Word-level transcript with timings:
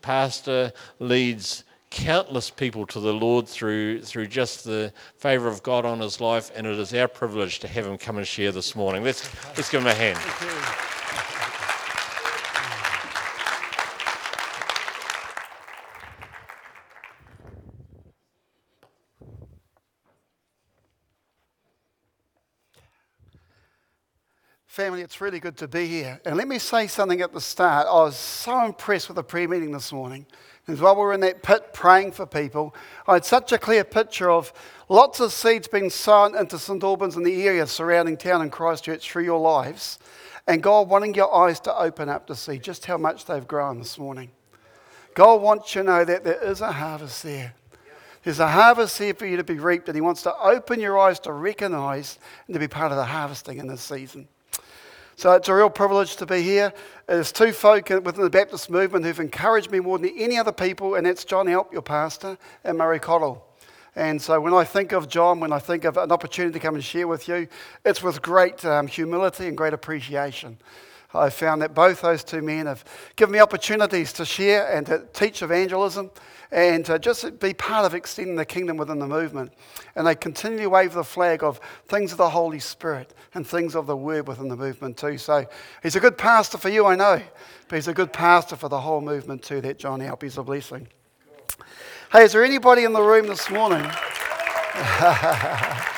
pastor 0.00 0.72
leads 0.98 1.64
countless 1.90 2.50
people 2.50 2.86
to 2.86 3.00
the 3.00 3.12
Lord 3.12 3.46
through, 3.46 4.02
through 4.02 4.26
just 4.26 4.64
the 4.64 4.92
favour 5.18 5.48
of 5.48 5.62
God 5.62 5.84
on 5.84 6.00
his 6.00 6.20
life, 6.20 6.50
and 6.54 6.66
it 6.66 6.78
is 6.78 6.94
our 6.94 7.08
privilege 7.08 7.58
to 7.60 7.68
have 7.68 7.86
him 7.86 7.98
come 7.98 8.16
and 8.16 8.26
share 8.26 8.50
this 8.50 8.74
morning. 8.74 9.04
Let's, 9.04 9.28
let's 9.56 9.70
give 9.70 9.82
him 9.82 9.88
a 9.88 9.94
hand. 9.94 10.91
Family, 24.72 25.02
it's 25.02 25.20
really 25.20 25.38
good 25.38 25.58
to 25.58 25.68
be 25.68 25.86
here. 25.86 26.18
And 26.24 26.38
let 26.38 26.48
me 26.48 26.58
say 26.58 26.86
something 26.86 27.20
at 27.20 27.34
the 27.34 27.42
start. 27.42 27.86
I 27.86 27.92
was 27.92 28.16
so 28.16 28.64
impressed 28.64 29.06
with 29.06 29.16
the 29.16 29.22
prayer 29.22 29.46
meeting 29.46 29.70
this 29.70 29.92
morning. 29.92 30.24
And 30.66 30.80
while 30.80 30.94
we 30.94 31.02
were 31.02 31.12
in 31.12 31.20
that 31.20 31.42
pit 31.42 31.74
praying 31.74 32.12
for 32.12 32.24
people, 32.24 32.74
I 33.06 33.12
had 33.12 33.26
such 33.26 33.52
a 33.52 33.58
clear 33.58 33.84
picture 33.84 34.30
of 34.30 34.50
lots 34.88 35.20
of 35.20 35.30
seeds 35.30 35.68
being 35.68 35.90
sown 35.90 36.34
into 36.34 36.58
St 36.58 36.82
Albans 36.82 37.16
and 37.16 37.26
the 37.26 37.46
area 37.46 37.66
surrounding 37.66 38.16
town 38.16 38.40
and 38.40 38.50
Christchurch 38.50 39.10
through 39.10 39.24
your 39.24 39.40
lives. 39.40 39.98
And 40.46 40.62
God 40.62 40.88
wanting 40.88 41.12
your 41.12 41.34
eyes 41.34 41.60
to 41.60 41.78
open 41.78 42.08
up 42.08 42.26
to 42.28 42.34
see 42.34 42.56
just 42.56 42.86
how 42.86 42.96
much 42.96 43.26
they've 43.26 43.46
grown 43.46 43.78
this 43.78 43.98
morning. 43.98 44.30
God 45.12 45.42
wants 45.42 45.74
you 45.74 45.82
to 45.82 45.86
know 45.86 46.04
that 46.06 46.24
there 46.24 46.42
is 46.42 46.62
a 46.62 46.72
harvest 46.72 47.22
there. 47.24 47.52
There's 48.24 48.40
a 48.40 48.48
harvest 48.48 48.96
here 48.96 49.12
for 49.12 49.26
you 49.26 49.36
to 49.36 49.44
be 49.44 49.58
reaped, 49.58 49.90
and 49.90 49.96
He 49.96 50.00
wants 50.00 50.22
to 50.22 50.34
open 50.34 50.80
your 50.80 50.98
eyes 50.98 51.20
to 51.20 51.32
recognize 51.34 52.18
and 52.46 52.54
to 52.54 52.58
be 52.58 52.68
part 52.68 52.90
of 52.90 52.96
the 52.96 53.04
harvesting 53.04 53.58
in 53.58 53.66
this 53.66 53.82
season. 53.82 54.28
So 55.22 55.30
it's 55.34 55.48
a 55.48 55.54
real 55.54 55.70
privilege 55.70 56.16
to 56.16 56.26
be 56.26 56.42
here. 56.42 56.72
There's 57.06 57.30
two 57.30 57.52
folk 57.52 57.90
within 57.90 58.24
the 58.24 58.28
Baptist 58.28 58.68
movement 58.68 59.04
who've 59.04 59.20
encouraged 59.20 59.70
me 59.70 59.78
more 59.78 59.96
than 59.96 60.10
any 60.18 60.36
other 60.36 60.50
people, 60.50 60.96
and 60.96 61.06
that's 61.06 61.24
John 61.24 61.46
Help, 61.46 61.72
your 61.72 61.80
pastor, 61.80 62.36
and 62.64 62.76
Murray 62.76 62.98
Cottle. 62.98 63.46
And 63.94 64.20
so 64.20 64.40
when 64.40 64.52
I 64.52 64.64
think 64.64 64.90
of 64.90 65.08
John, 65.08 65.38
when 65.38 65.52
I 65.52 65.60
think 65.60 65.84
of 65.84 65.96
an 65.96 66.10
opportunity 66.10 66.54
to 66.54 66.58
come 66.58 66.74
and 66.74 66.82
share 66.82 67.06
with 67.06 67.28
you, 67.28 67.46
it's 67.84 68.02
with 68.02 68.20
great 68.20 68.64
um, 68.64 68.88
humility 68.88 69.46
and 69.46 69.56
great 69.56 69.74
appreciation. 69.74 70.58
I 71.14 71.30
found 71.30 71.62
that 71.62 71.74
both 71.74 72.00
those 72.00 72.24
two 72.24 72.42
men 72.42 72.66
have 72.66 72.84
given 73.16 73.32
me 73.32 73.40
opportunities 73.40 74.12
to 74.14 74.24
share 74.24 74.74
and 74.74 74.86
to 74.86 75.06
teach 75.12 75.42
evangelism 75.42 76.10
and 76.50 76.84
to 76.84 76.98
just 76.98 77.38
be 77.40 77.54
part 77.54 77.86
of 77.86 77.94
extending 77.94 78.36
the 78.36 78.44
kingdom 78.44 78.76
within 78.76 78.98
the 78.98 79.06
movement. 79.06 79.52
And 79.96 80.06
they 80.06 80.14
continue 80.14 80.58
to 80.60 80.68
wave 80.68 80.92
the 80.92 81.04
flag 81.04 81.42
of 81.42 81.60
things 81.88 82.12
of 82.12 82.18
the 82.18 82.28
Holy 82.28 82.58
Spirit 82.58 83.14
and 83.34 83.46
things 83.46 83.74
of 83.74 83.86
the 83.86 83.96
Word 83.96 84.28
within 84.28 84.48
the 84.48 84.56
movement 84.56 84.98
too. 84.98 85.16
So 85.16 85.46
he's 85.82 85.96
a 85.96 86.00
good 86.00 86.18
pastor 86.18 86.58
for 86.58 86.68
you, 86.68 86.86
I 86.86 86.94
know, 86.94 87.22
but 87.68 87.76
he's 87.76 87.88
a 87.88 87.94
good 87.94 88.12
pastor 88.12 88.56
for 88.56 88.68
the 88.68 88.80
whole 88.80 89.00
movement 89.00 89.42
too, 89.42 89.60
that 89.62 89.78
John 89.78 90.00
Help. 90.00 90.22
He's 90.22 90.36
a 90.38 90.42
blessing. 90.42 90.88
Hey, 92.12 92.24
is 92.24 92.32
there 92.32 92.44
anybody 92.44 92.84
in 92.84 92.92
the 92.92 93.02
room 93.02 93.26
this 93.26 93.50
morning? 93.50 93.90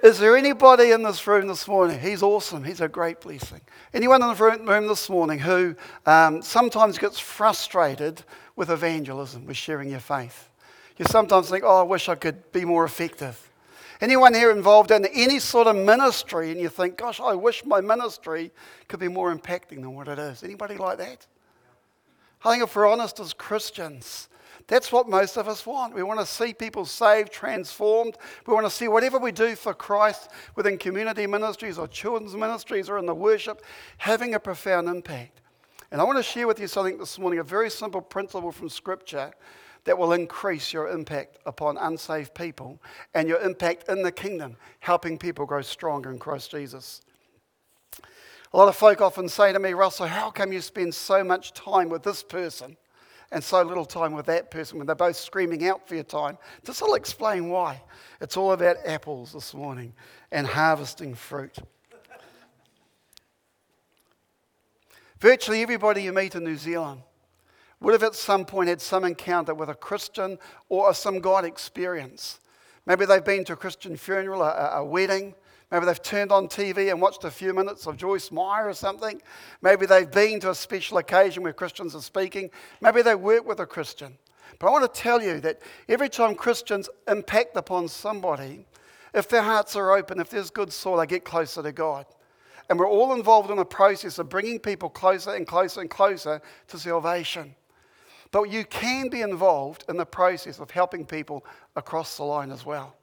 Is 0.00 0.20
there 0.20 0.36
anybody 0.36 0.92
in 0.92 1.02
this 1.02 1.26
room 1.26 1.48
this 1.48 1.66
morning? 1.66 1.98
He's 1.98 2.22
awesome. 2.22 2.62
He's 2.62 2.80
a 2.80 2.86
great 2.86 3.20
blessing. 3.20 3.60
Anyone 3.92 4.22
in 4.22 4.28
the 4.28 4.60
room 4.64 4.86
this 4.86 5.10
morning 5.10 5.40
who 5.40 5.74
um, 6.06 6.40
sometimes 6.40 6.98
gets 6.98 7.18
frustrated 7.18 8.22
with 8.54 8.70
evangelism, 8.70 9.44
with 9.44 9.56
sharing 9.56 9.90
your 9.90 9.98
faith? 9.98 10.50
You 10.98 11.04
sometimes 11.06 11.50
think, 11.50 11.64
oh, 11.66 11.80
I 11.80 11.82
wish 11.82 12.08
I 12.08 12.14
could 12.14 12.52
be 12.52 12.64
more 12.64 12.84
effective. 12.84 13.50
Anyone 14.00 14.34
here 14.34 14.52
involved 14.52 14.92
in 14.92 15.04
any 15.06 15.40
sort 15.40 15.66
of 15.66 15.74
ministry 15.74 16.52
and 16.52 16.60
you 16.60 16.68
think, 16.68 16.96
gosh, 16.96 17.18
I 17.18 17.34
wish 17.34 17.64
my 17.64 17.80
ministry 17.80 18.52
could 18.86 19.00
be 19.00 19.08
more 19.08 19.34
impacting 19.34 19.80
than 19.80 19.96
what 19.96 20.06
it 20.06 20.20
is? 20.20 20.44
Anybody 20.44 20.76
like 20.76 20.98
that? 20.98 21.26
I 22.44 22.52
think 22.52 22.62
if 22.62 22.76
we're 22.76 22.88
honest 22.88 23.18
as 23.18 23.32
Christians, 23.32 24.28
that's 24.68 24.92
what 24.92 25.08
most 25.08 25.38
of 25.38 25.48
us 25.48 25.66
want. 25.66 25.94
We 25.94 26.02
want 26.02 26.20
to 26.20 26.26
see 26.26 26.52
people 26.52 26.84
saved, 26.84 27.32
transformed. 27.32 28.18
We 28.46 28.52
want 28.52 28.66
to 28.66 28.70
see 28.70 28.86
whatever 28.86 29.18
we 29.18 29.32
do 29.32 29.56
for 29.56 29.72
Christ 29.72 30.30
within 30.56 30.76
community 30.76 31.26
ministries 31.26 31.78
or 31.78 31.88
children's 31.88 32.36
ministries 32.36 32.90
or 32.90 32.98
in 32.98 33.06
the 33.06 33.14
worship 33.14 33.62
having 33.96 34.34
a 34.34 34.40
profound 34.40 34.86
impact. 34.88 35.40
And 35.90 36.02
I 36.02 36.04
want 36.04 36.18
to 36.18 36.22
share 36.22 36.46
with 36.46 36.60
you 36.60 36.66
something 36.66 36.98
this 36.98 37.18
morning, 37.18 37.38
a 37.38 37.44
very 37.44 37.70
simple 37.70 38.02
principle 38.02 38.52
from 38.52 38.68
Scripture 38.68 39.32
that 39.84 39.96
will 39.96 40.12
increase 40.12 40.70
your 40.70 40.90
impact 40.90 41.38
upon 41.46 41.78
unsaved 41.78 42.34
people 42.34 42.78
and 43.14 43.26
your 43.26 43.40
impact 43.40 43.88
in 43.88 44.02
the 44.02 44.12
kingdom, 44.12 44.56
helping 44.80 45.16
people 45.16 45.46
grow 45.46 45.62
stronger 45.62 46.10
in 46.10 46.18
Christ 46.18 46.50
Jesus. 46.50 47.00
A 48.52 48.56
lot 48.58 48.68
of 48.68 48.76
folk 48.76 49.00
often 49.00 49.30
say 49.30 49.50
to 49.50 49.58
me, 49.58 49.72
Russell, 49.72 50.08
how 50.08 50.30
come 50.30 50.52
you 50.52 50.60
spend 50.60 50.94
so 50.94 51.24
much 51.24 51.54
time 51.54 51.88
with 51.88 52.02
this 52.02 52.22
person 52.22 52.76
and 53.30 53.42
so 53.44 53.62
little 53.62 53.84
time 53.84 54.12
with 54.12 54.26
that 54.26 54.50
person 54.50 54.78
when 54.78 54.86
they're 54.86 54.96
both 54.96 55.16
screaming 55.16 55.66
out 55.66 55.86
for 55.86 55.94
your 55.94 56.04
time. 56.04 56.38
This 56.64 56.80
will 56.80 56.94
explain 56.94 57.48
why. 57.48 57.82
It's 58.20 58.36
all 58.36 58.52
about 58.52 58.76
apples 58.86 59.32
this 59.32 59.54
morning 59.54 59.92
and 60.32 60.46
harvesting 60.46 61.14
fruit. 61.14 61.56
Virtually 65.20 65.62
everybody 65.62 66.02
you 66.04 66.12
meet 66.12 66.34
in 66.34 66.44
New 66.44 66.56
Zealand 66.56 67.02
would 67.80 67.92
have 67.92 68.02
at 68.02 68.14
some 68.14 68.44
point 68.44 68.68
had 68.68 68.80
some 68.80 69.04
encounter 69.04 69.54
with 69.54 69.68
a 69.68 69.74
Christian 69.74 70.38
or 70.68 70.92
some 70.94 71.20
God 71.20 71.44
experience. 71.44 72.40
Maybe 72.86 73.04
they've 73.04 73.24
been 73.24 73.44
to 73.44 73.52
a 73.52 73.56
Christian 73.56 73.96
funeral, 73.96 74.42
a, 74.42 74.78
a 74.78 74.84
wedding, 74.84 75.34
Maybe 75.70 75.84
they've 75.84 76.02
turned 76.02 76.32
on 76.32 76.48
TV 76.48 76.90
and 76.90 77.00
watched 77.00 77.24
a 77.24 77.30
few 77.30 77.52
minutes 77.52 77.86
of 77.86 77.96
Joyce 77.96 78.30
Meyer 78.30 78.68
or 78.68 78.74
something. 78.74 79.20
Maybe 79.60 79.84
they've 79.84 80.10
been 80.10 80.40
to 80.40 80.50
a 80.50 80.54
special 80.54 80.98
occasion 80.98 81.42
where 81.42 81.52
Christians 81.52 81.94
are 81.94 82.00
speaking. 82.00 82.50
Maybe 82.80 83.02
they 83.02 83.14
work 83.14 83.46
with 83.46 83.60
a 83.60 83.66
Christian. 83.66 84.16
But 84.58 84.68
I 84.68 84.70
want 84.70 84.92
to 84.92 85.00
tell 85.00 85.22
you 85.22 85.40
that 85.40 85.60
every 85.88 86.08
time 86.08 86.34
Christians 86.34 86.88
impact 87.06 87.56
upon 87.56 87.88
somebody, 87.88 88.64
if 89.12 89.28
their 89.28 89.42
hearts 89.42 89.76
are 89.76 89.96
open, 89.96 90.20
if 90.20 90.30
there's 90.30 90.50
good 90.50 90.72
soil, 90.72 90.96
they 90.96 91.06
get 91.06 91.24
closer 91.24 91.62
to 91.62 91.72
God. 91.72 92.06
And 92.70 92.78
we're 92.78 92.88
all 92.88 93.14
involved 93.14 93.50
in 93.50 93.58
a 93.58 93.64
process 93.64 94.18
of 94.18 94.28
bringing 94.28 94.58
people 94.58 94.88
closer 94.88 95.34
and 95.34 95.46
closer 95.46 95.80
and 95.80 95.88
closer 95.88 96.40
to 96.68 96.78
salvation. 96.78 97.54
But 98.30 98.50
you 98.50 98.64
can 98.64 99.08
be 99.08 99.22
involved 99.22 99.84
in 99.88 99.96
the 99.96 100.04
process 100.04 100.58
of 100.58 100.70
helping 100.70 101.06
people 101.06 101.46
across 101.76 102.16
the 102.16 102.24
line 102.24 102.50
as 102.50 102.66
well. 102.66 102.97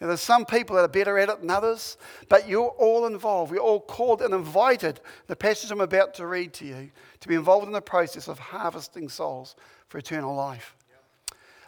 Now, 0.00 0.06
there's 0.06 0.22
some 0.22 0.46
people 0.46 0.76
that 0.76 0.82
are 0.82 0.88
better 0.88 1.18
at 1.18 1.28
it 1.28 1.40
than 1.40 1.50
others, 1.50 1.98
but 2.30 2.48
you're 2.48 2.70
all 2.78 3.06
involved. 3.06 3.52
We're 3.52 3.58
all 3.58 3.80
called 3.80 4.22
and 4.22 4.32
invited, 4.32 5.00
the 5.26 5.36
passage 5.36 5.70
I'm 5.70 5.82
about 5.82 6.14
to 6.14 6.26
read 6.26 6.54
to 6.54 6.64
you, 6.64 6.90
to 7.20 7.28
be 7.28 7.34
involved 7.34 7.66
in 7.66 7.72
the 7.72 7.82
process 7.82 8.26
of 8.26 8.38
harvesting 8.38 9.10
souls 9.10 9.56
for 9.88 9.98
eternal 9.98 10.34
life. 10.34 10.74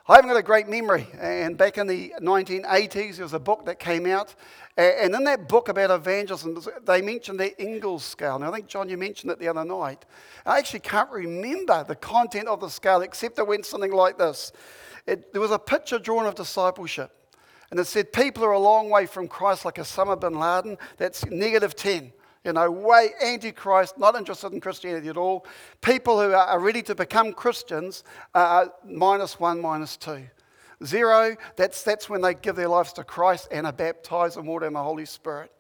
I 0.09 0.17
haven't 0.17 0.31
got 0.31 0.39
a 0.39 0.43
great 0.43 0.67
memory, 0.67 1.07
and 1.21 1.57
back 1.57 1.79
in 1.79 1.87
the 1.87 2.13
1980s, 2.21 3.17
there 3.17 3.25
was 3.25 3.35
a 3.35 3.39
book 3.39 3.67
that 3.67 3.79
came 3.79 4.07
out, 4.07 4.35
and 4.77 5.15
in 5.15 5.25
that 5.25 5.47
book 5.47 5.69
about 5.69 5.91
evangelism, 5.91 6.61
they 6.85 7.03
mentioned 7.03 7.39
the 7.39 7.59
Engel's 7.61 8.03
scale. 8.03 8.39
Now, 8.39 8.49
I 8.49 8.55
think, 8.55 8.67
John, 8.67 8.89
you 8.89 8.97
mentioned 8.97 9.31
it 9.31 9.39
the 9.39 9.47
other 9.47 9.65
night. 9.65 10.05
I 10.45 10.59
actually 10.59 10.81
can't 10.81 11.11
remember 11.11 11.85
the 11.87 11.95
content 11.95 12.49
of 12.49 12.61
the 12.61 12.69
scale, 12.69 13.03
except 13.03 13.39
it 13.39 13.47
went 13.47 13.65
something 13.65 13.93
like 13.93 14.19
this. 14.19 14.53
It, 15.07 15.33
there 15.33 15.41
was 15.41 15.53
a 15.53 15.59
picture 15.59 16.01
drawn 16.01 16.27
of 16.27 16.35
discipleship. 16.35 17.13
And 17.73 17.81
it 17.81 17.87
said 17.87 18.13
people 18.13 18.45
are 18.45 18.53
a 18.53 18.59
long 18.59 18.91
way 18.91 19.07
from 19.07 19.27
Christ, 19.27 19.65
like 19.65 19.77
Osama 19.77 20.21
bin 20.21 20.39
Laden. 20.39 20.77
That's 20.99 21.25
negative 21.25 21.75
10. 21.75 22.13
You 22.45 22.53
know, 22.53 22.71
way 22.71 23.13
anti-Christ, 23.23 23.97
not 23.97 24.15
interested 24.15 24.53
in 24.53 24.61
Christianity 24.61 25.09
at 25.09 25.17
all. 25.17 25.47
People 25.81 26.21
who 26.21 26.35
are 26.35 26.61
ready 26.61 26.83
to 26.83 26.95
become 26.95 27.33
Christians 27.33 28.05
are 28.35 28.71
minus 28.85 29.41
one, 29.41 29.63
minus 29.63 29.97
two. 29.97 30.27
Zero, 30.85 31.35
that's, 31.57 31.83
that's 31.83 32.11
when 32.11 32.21
they 32.21 32.35
give 32.35 32.57
their 32.57 32.69
lives 32.69 32.93
to 32.93 33.05
Christ 33.05 33.49
and 33.51 33.67
are 33.67 33.73
baptized 33.73 34.37
in 34.37 34.45
water 34.45 34.67
and 34.67 34.77
the 34.77 34.83
Holy 34.83 35.07
Spirit. 35.07 35.51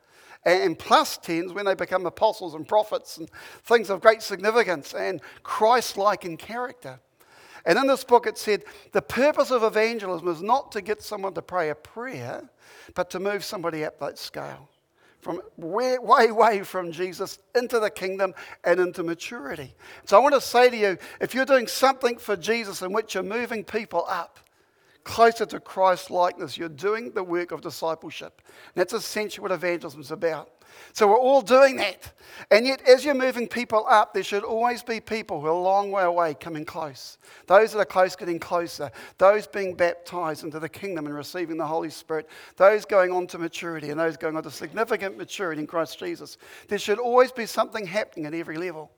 And 0.44 0.78
plus 0.78 1.16
10s 1.16 1.54
when 1.54 1.64
they 1.64 1.74
become 1.74 2.04
apostles 2.04 2.52
and 2.52 2.68
prophets 2.68 3.16
and 3.16 3.30
things 3.64 3.88
of 3.88 4.02
great 4.02 4.20
significance 4.20 4.92
and 4.92 5.22
Christ 5.44 5.96
like 5.96 6.26
in 6.26 6.36
character. 6.36 7.00
And 7.64 7.78
in 7.78 7.86
this 7.86 8.04
book, 8.04 8.26
it 8.26 8.38
said 8.38 8.64
the 8.92 9.02
purpose 9.02 9.50
of 9.50 9.62
evangelism 9.62 10.28
is 10.28 10.42
not 10.42 10.72
to 10.72 10.80
get 10.80 11.02
someone 11.02 11.34
to 11.34 11.42
pray 11.42 11.70
a 11.70 11.74
prayer, 11.74 12.42
but 12.94 13.10
to 13.10 13.20
move 13.20 13.44
somebody 13.44 13.84
up 13.84 13.98
that 14.00 14.18
scale 14.18 14.68
from 15.20 15.40
way, 15.56 15.98
way, 15.98 16.32
way 16.32 16.62
from 16.64 16.90
Jesus 16.90 17.38
into 17.54 17.78
the 17.78 17.90
kingdom 17.90 18.34
and 18.64 18.80
into 18.80 19.04
maturity. 19.04 19.72
So 20.04 20.16
I 20.16 20.20
want 20.20 20.34
to 20.34 20.40
say 20.40 20.68
to 20.68 20.76
you 20.76 20.98
if 21.20 21.32
you're 21.32 21.44
doing 21.44 21.68
something 21.68 22.18
for 22.18 22.36
Jesus 22.36 22.82
in 22.82 22.92
which 22.92 23.14
you're 23.14 23.22
moving 23.22 23.62
people 23.62 24.04
up, 24.08 24.40
closer 25.04 25.46
to 25.46 25.60
Christ 25.60 26.10
likeness. 26.10 26.56
You're 26.56 26.68
doing 26.68 27.12
the 27.12 27.22
work 27.22 27.52
of 27.52 27.60
discipleship. 27.60 28.42
And 28.74 28.80
that's 28.80 28.92
essentially 28.92 29.42
what 29.42 29.52
evangelism 29.52 30.00
is 30.00 30.10
about. 30.10 30.50
So 30.92 31.06
we're 31.08 31.18
all 31.18 31.42
doing 31.42 31.76
that. 31.76 32.11
And 32.50 32.66
yet, 32.66 32.82
as 32.88 33.04
you're 33.04 33.14
moving 33.14 33.46
people 33.46 33.84
up, 33.88 34.14
there 34.14 34.22
should 34.22 34.44
always 34.44 34.82
be 34.82 35.00
people 35.00 35.40
who 35.40 35.46
are 35.46 35.50
a 35.50 35.58
long 35.58 35.90
way 35.90 36.02
away 36.02 36.34
coming 36.34 36.64
close. 36.64 37.18
Those 37.46 37.72
that 37.72 37.78
are 37.78 37.84
close 37.84 38.16
getting 38.16 38.38
closer. 38.38 38.90
Those 39.18 39.46
being 39.46 39.74
baptized 39.74 40.44
into 40.44 40.58
the 40.58 40.68
kingdom 40.68 41.06
and 41.06 41.14
receiving 41.14 41.56
the 41.56 41.66
Holy 41.66 41.90
Spirit. 41.90 42.28
Those 42.56 42.84
going 42.84 43.12
on 43.12 43.26
to 43.28 43.38
maturity 43.38 43.90
and 43.90 44.00
those 44.00 44.16
going 44.16 44.36
on 44.36 44.42
to 44.42 44.50
significant 44.50 45.16
maturity 45.16 45.60
in 45.60 45.66
Christ 45.66 45.98
Jesus. 45.98 46.38
There 46.68 46.78
should 46.78 46.98
always 46.98 47.32
be 47.32 47.46
something 47.46 47.86
happening 47.86 48.26
at 48.26 48.34
every 48.34 48.56
level. 48.56 48.90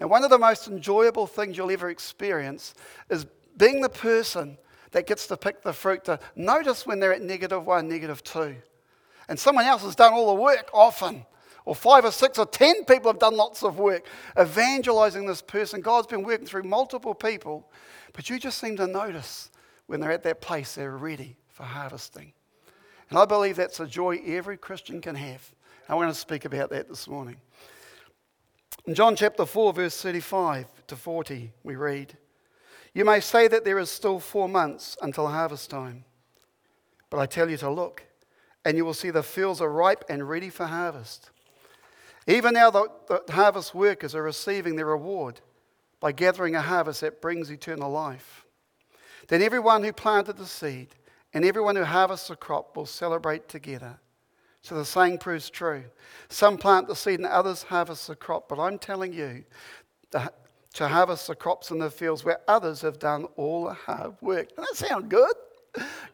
Now, 0.00 0.08
one 0.08 0.24
of 0.24 0.30
the 0.30 0.38
most 0.38 0.68
enjoyable 0.68 1.26
things 1.26 1.56
you'll 1.56 1.70
ever 1.70 1.88
experience 1.88 2.74
is 3.08 3.26
being 3.56 3.80
the 3.80 3.88
person 3.88 4.58
that 4.90 5.06
gets 5.06 5.26
to 5.28 5.36
pick 5.36 5.62
the 5.62 5.72
fruit 5.72 6.04
to 6.04 6.18
notice 6.34 6.86
when 6.86 7.00
they're 7.00 7.14
at 7.14 7.22
negative 7.22 7.64
one, 7.64 7.88
negative 7.88 8.22
two. 8.22 8.56
And 9.28 9.38
someone 9.38 9.64
else 9.64 9.82
has 9.82 9.96
done 9.96 10.12
all 10.12 10.34
the 10.34 10.40
work 10.40 10.68
often. 10.72 11.24
Or 11.66 11.74
five 11.74 12.04
or 12.04 12.12
six 12.12 12.38
or 12.38 12.46
ten 12.46 12.84
people 12.84 13.10
have 13.10 13.18
done 13.18 13.36
lots 13.36 13.62
of 13.64 13.78
work 13.78 14.06
evangelizing 14.40 15.26
this 15.26 15.42
person. 15.42 15.80
God's 15.80 16.06
been 16.06 16.22
working 16.22 16.46
through 16.46 16.62
multiple 16.62 17.12
people, 17.12 17.68
but 18.12 18.30
you 18.30 18.38
just 18.38 18.58
seem 18.58 18.76
to 18.76 18.86
notice 18.86 19.50
when 19.86 20.00
they're 20.00 20.12
at 20.12 20.22
that 20.22 20.40
place, 20.40 20.76
they're 20.76 20.96
ready 20.96 21.36
for 21.48 21.64
harvesting. 21.64 22.32
And 23.10 23.18
I 23.18 23.24
believe 23.24 23.56
that's 23.56 23.80
a 23.80 23.86
joy 23.86 24.20
every 24.24 24.56
Christian 24.56 25.00
can 25.00 25.16
have. 25.16 25.52
I 25.88 25.96
want 25.96 26.12
to 26.12 26.18
speak 26.18 26.44
about 26.44 26.70
that 26.70 26.88
this 26.88 27.08
morning. 27.08 27.36
In 28.86 28.94
John 28.94 29.16
chapter 29.16 29.44
4, 29.44 29.72
verse 29.72 30.00
35 30.00 30.66
to 30.86 30.96
40, 30.96 31.52
we 31.64 31.74
read, 31.74 32.16
You 32.94 33.04
may 33.04 33.18
say 33.18 33.48
that 33.48 33.64
there 33.64 33.80
is 33.80 33.90
still 33.90 34.20
four 34.20 34.48
months 34.48 34.96
until 35.02 35.26
harvest 35.26 35.70
time, 35.70 36.04
but 37.10 37.18
I 37.18 37.26
tell 37.26 37.50
you 37.50 37.56
to 37.58 37.70
look, 37.70 38.04
and 38.64 38.76
you 38.76 38.84
will 38.84 38.94
see 38.94 39.10
the 39.10 39.24
fields 39.24 39.60
are 39.60 39.70
ripe 39.70 40.04
and 40.08 40.28
ready 40.28 40.50
for 40.50 40.66
harvest. 40.66 41.30
Even 42.26 42.54
now, 42.54 42.70
the, 42.70 42.88
the 43.08 43.32
harvest 43.32 43.74
workers 43.74 44.14
are 44.14 44.22
receiving 44.22 44.76
their 44.76 44.86
reward 44.86 45.40
by 46.00 46.12
gathering 46.12 46.54
a 46.54 46.62
harvest 46.62 47.00
that 47.02 47.22
brings 47.22 47.50
eternal 47.50 47.90
life. 47.90 48.44
Then 49.28 49.42
everyone 49.42 49.84
who 49.84 49.92
planted 49.92 50.36
the 50.36 50.46
seed 50.46 50.88
and 51.32 51.44
everyone 51.44 51.76
who 51.76 51.84
harvests 51.84 52.28
the 52.28 52.36
crop 52.36 52.76
will 52.76 52.86
celebrate 52.86 53.48
together. 53.48 53.98
So 54.62 54.74
the 54.74 54.84
saying 54.84 55.18
proves 55.18 55.48
true. 55.48 55.84
Some 56.28 56.58
plant 56.58 56.88
the 56.88 56.96
seed 56.96 57.20
and 57.20 57.28
others 57.28 57.62
harvest 57.62 58.08
the 58.08 58.16
crop. 58.16 58.48
But 58.48 58.58
I'm 58.58 58.78
telling 58.78 59.12
you 59.12 59.44
to 60.10 60.88
harvest 60.88 61.28
the 61.28 61.36
crops 61.36 61.70
in 61.70 61.78
the 61.78 61.90
fields 61.90 62.24
where 62.24 62.40
others 62.48 62.80
have 62.80 62.98
done 62.98 63.26
all 63.36 63.64
the 63.66 63.74
hard 63.74 64.14
work. 64.20 64.48
Doesn't 64.56 64.78
that 64.78 64.88
sound 64.88 65.08
good? 65.08 65.34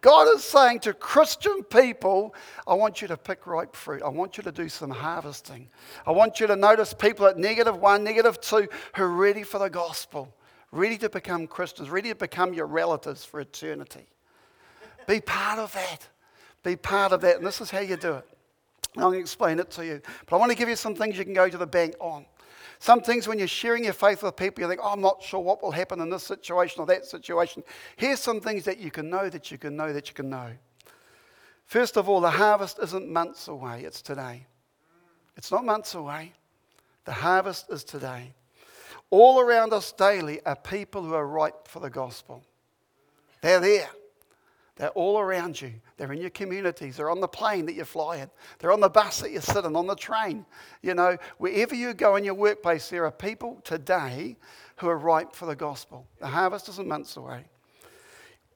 God 0.01 0.29
is 0.35 0.43
saying 0.43 0.81
to 0.81 0.93
Christian 0.93 1.63
people, 1.65 2.35
I 2.67 2.75
want 2.75 3.03
you 3.03 3.09
to 3.09 3.17
pick 3.17 3.47
ripe 3.47 3.77
fruit. 3.77 4.03
I 4.03 4.09
want 4.09 4.37
you 4.37 4.43
to 4.43 4.53
do 4.53 4.69
some 4.69 4.91
harvesting. 4.91 5.69
I 6.07 6.11
want 6.11 6.41
you 6.41 6.47
to 6.47 6.57
notice 6.57 6.93
people 6.93 7.27
at 7.27 7.39
negative 7.39 7.77
one, 7.77 8.03
negative 8.03 8.41
two, 8.41 8.69
who 8.97 9.03
are 9.03 9.09
ready 9.09 9.43
for 9.43 9.59
the 9.59 9.71
gospel, 9.71 10.35
ready 10.73 10.99
to 10.99 11.09
become 11.09 11.47
Christians, 11.47 11.91
ready 11.91 12.09
to 12.09 12.15
become 12.15 12.53
your 12.53 12.67
relatives 12.67 13.25
for 13.25 13.41
eternity. 13.41 14.07
Be 15.07 15.21
part 15.21 15.59
of 15.59 15.73
that. 15.73 16.09
Be 16.63 16.77
part 16.77 17.13
of 17.13 17.21
that. 17.23 17.37
And 17.37 17.47
this 17.47 17.61
is 17.61 17.71
how 17.71 17.81
you 17.81 17.97
do 17.97 18.15
it. 18.15 18.29
I'm 18.97 19.03
going 19.03 19.15
to 19.15 19.21
explain 19.21 19.59
it 19.59 19.71
to 19.73 19.87
you. 19.87 20.03
But 20.27 20.37
I 20.37 20.39
want 20.39 20.53
to 20.53 20.57
give 20.57 20.69
you 20.69 20.77
some 20.77 20.95
things 20.95 21.17
you 21.17 21.25
can 21.25 21.33
go 21.33 21.49
to 21.49 21.57
the 21.57 21.67
bank 21.67 21.95
on. 21.99 22.27
Some 22.83 23.01
things 23.01 23.29
when 23.29 23.39
you're 23.39 23.47
sharing 23.47 23.85
your 23.85 23.93
faith 23.93 24.25
with 24.25 24.35
people, 24.35 24.61
you 24.61 24.69
think, 24.69 24.81
oh, 24.83 24.91
I'm 24.91 25.01
not 25.01 25.23
sure 25.23 25.39
what 25.39 25.63
will 25.63 25.71
happen 25.71 26.01
in 26.01 26.11
this 26.11 26.25
situation 26.25 26.81
or 26.81 26.87
that 26.87 27.07
situation. 27.07 27.63
Here's 27.95 28.19
some 28.19 28.41
things 28.41 28.65
that 28.65 28.81
you 28.81 28.91
can 28.91 29.09
know, 29.09 29.29
that 29.29 29.53
you 29.53 29.57
can 29.57 29.77
know, 29.77 29.93
that 29.93 30.09
you 30.09 30.15
can 30.15 30.29
know. 30.29 30.51
First 31.65 31.97
of 31.97 32.09
all, 32.09 32.21
the 32.21 32.29
harvest 32.29 32.81
isn't 32.83 33.09
months 33.09 33.47
away, 33.47 33.85
it's 33.85 34.03
today. 34.03 34.47
It's 35.37 35.53
not 35.53 35.65
months 35.65 35.95
away. 35.95 36.33
The 37.05 37.13
harvest 37.13 37.71
is 37.71 37.85
today. 37.85 38.35
All 39.11 39.39
around 39.39 39.73
us 39.73 39.93
daily 39.93 40.45
are 40.45 40.57
people 40.57 41.05
who 41.05 41.15
are 41.15 41.25
ripe 41.25 41.69
for 41.69 41.79
the 41.79 41.89
gospel. 41.89 42.43
They're 43.43 43.61
there. 43.61 43.91
They're 44.77 44.91
all 44.91 45.19
around 45.19 45.61
you. 45.61 45.75
They're 45.97 46.13
in 46.13 46.21
your 46.21 46.31
communities. 46.31 46.97
They're 46.97 47.11
on 47.11 47.21
the 47.21 47.29
plane 47.29 47.67
that 47.67 47.75
you're 47.75 47.85
flying. 47.85 48.31
They're 48.59 48.73
on 48.73 48.81
the 48.81 48.89
bus 48.89 49.21
that 49.21 49.31
you're 49.31 49.43
sitting, 49.43 49.77
on 49.77 49.87
the 49.87 49.95
train. 49.95 50.47
You 50.81 50.95
know, 50.95 51.19
wherever 51.39 51.75
you 51.75 51.93
go 51.93 52.17
in 52.17 52.25
your 52.25 52.35
workplace, 52.35 52.89
there 52.89 53.05
are 53.05 53.11
people 53.11 53.61
today 53.65 54.37
who 54.77 54.89
are 54.89 54.97
ripe 54.97 55.35
for 55.35 55.47
the 55.47 55.55
gospel. 55.55 56.07
The 56.21 56.29
harvest 56.29 56.69
isn't 56.71 56.89
months 56.89 57.17
away. 57.17 57.45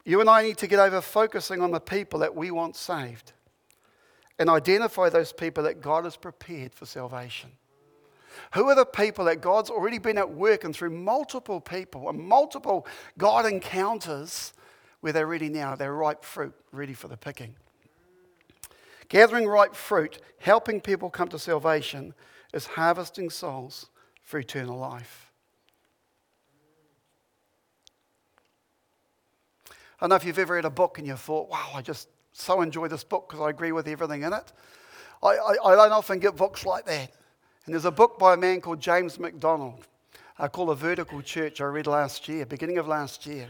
You 0.05 0.21
and 0.21 0.31
I 0.31 0.43
need 0.43 0.57
to 0.59 0.67
get 0.67 0.79
over 0.79 1.01
focusing 1.01 1.61
on 1.61 1.71
the 1.71 1.81
people 1.81 2.21
that 2.21 2.35
we 2.35 2.51
want 2.51 2.77
saved 2.77 3.33
and 4.39 4.49
identify 4.49 5.09
those 5.09 5.33
people 5.33 5.65
that 5.65 5.81
God 5.81 6.05
has 6.05 6.17
prepared 6.17 6.75
for 6.75 6.87
salvation. 6.87 7.51
Who 8.55 8.69
are 8.69 8.75
the 8.75 8.85
people 8.85 9.25
that 9.27 9.41
God's 9.41 9.71
already 9.71 9.99
been 9.99 10.19
at 10.19 10.31
work 10.31 10.65
and 10.65 10.75
through 10.75 10.91
multiple 10.91 11.61
people 11.61 12.09
and 12.09 12.19
multiple 12.19 12.87
God 13.19 13.47
encounters 13.47 14.53
where 15.07 15.13
they're 15.13 15.25
ready 15.25 15.49
now. 15.49 15.77
They're 15.77 15.95
ripe 15.95 16.25
fruit, 16.25 16.53
ready 16.73 16.93
for 16.93 17.07
the 17.07 17.17
picking. 17.17 17.55
Gathering 19.09 19.47
ripe 19.47 19.77
fruit, 19.77 20.19
helping 20.41 20.81
people 20.81 21.11
come 21.11 21.29
to 21.29 21.39
salvation, 21.39 22.13
is 22.53 22.67
harvesting 22.67 23.31
souls 23.31 23.87
for 24.25 24.41
eternal 24.41 24.77
life. 24.77 25.31
I 29.71 29.75
don't 30.01 30.11
know 30.11 30.17
if 30.17 30.25
you've 30.25 30.41
ever 30.41 30.55
read 30.55 30.65
a 30.65 30.71
book 30.71 30.99
and 30.99 31.07
you 31.07 31.15
thought, 31.15 31.49
wow, 31.51 31.71
I 31.73 31.83
just 31.83 32.09
so 32.33 32.61
enjoy 32.61 32.89
this 32.89 33.05
book 33.05 33.29
because 33.29 33.41
I 33.41 33.51
agree 33.51 33.71
with 33.71 33.87
everything 33.87 34.23
in 34.23 34.33
it. 34.33 34.53
I, 35.23 35.29
I, 35.29 35.55
I, 35.67 35.77
don't 35.77 35.93
often 35.93 36.19
get 36.19 36.35
books 36.35 36.67
like 36.67 36.85
that. 36.87 37.13
And 37.65 37.75
there's 37.75 37.85
a 37.85 37.93
book 37.93 38.19
by 38.19 38.35
a 38.35 38.37
man 38.37 38.61
called 38.61 38.81
James 38.81 39.21
MacDonald 39.21 39.87
uh, 40.37 40.49
called 40.49 40.71
The 40.71 40.75
Vertical 40.75 41.23
Church 41.23 41.61
I 41.61 41.67
read 41.67 41.87
last 41.87 42.27
year, 42.27 42.45
beginning 42.45 42.79
of 42.79 42.89
last 42.89 43.25
year. 43.25 43.49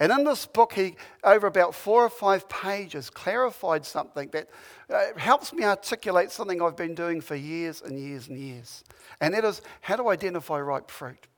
And 0.00 0.10
in 0.10 0.24
this 0.24 0.46
book, 0.46 0.72
he, 0.72 0.96
over 1.22 1.46
about 1.46 1.74
four 1.74 2.04
or 2.04 2.10
five 2.10 2.48
pages, 2.48 3.10
clarified 3.10 3.84
something 3.86 4.28
that 4.32 4.48
uh, 4.90 5.16
helps 5.16 5.52
me 5.52 5.64
articulate 5.64 6.30
something 6.30 6.60
I've 6.60 6.76
been 6.76 6.94
doing 6.94 7.20
for 7.20 7.36
years 7.36 7.80
and 7.82 7.98
years 7.98 8.28
and 8.28 8.36
years. 8.36 8.82
And 9.20 9.34
that 9.34 9.44
is 9.44 9.62
how 9.80 9.96
to 9.96 10.08
identify 10.08 10.58
ripe 10.60 10.90
fruit. 10.90 11.28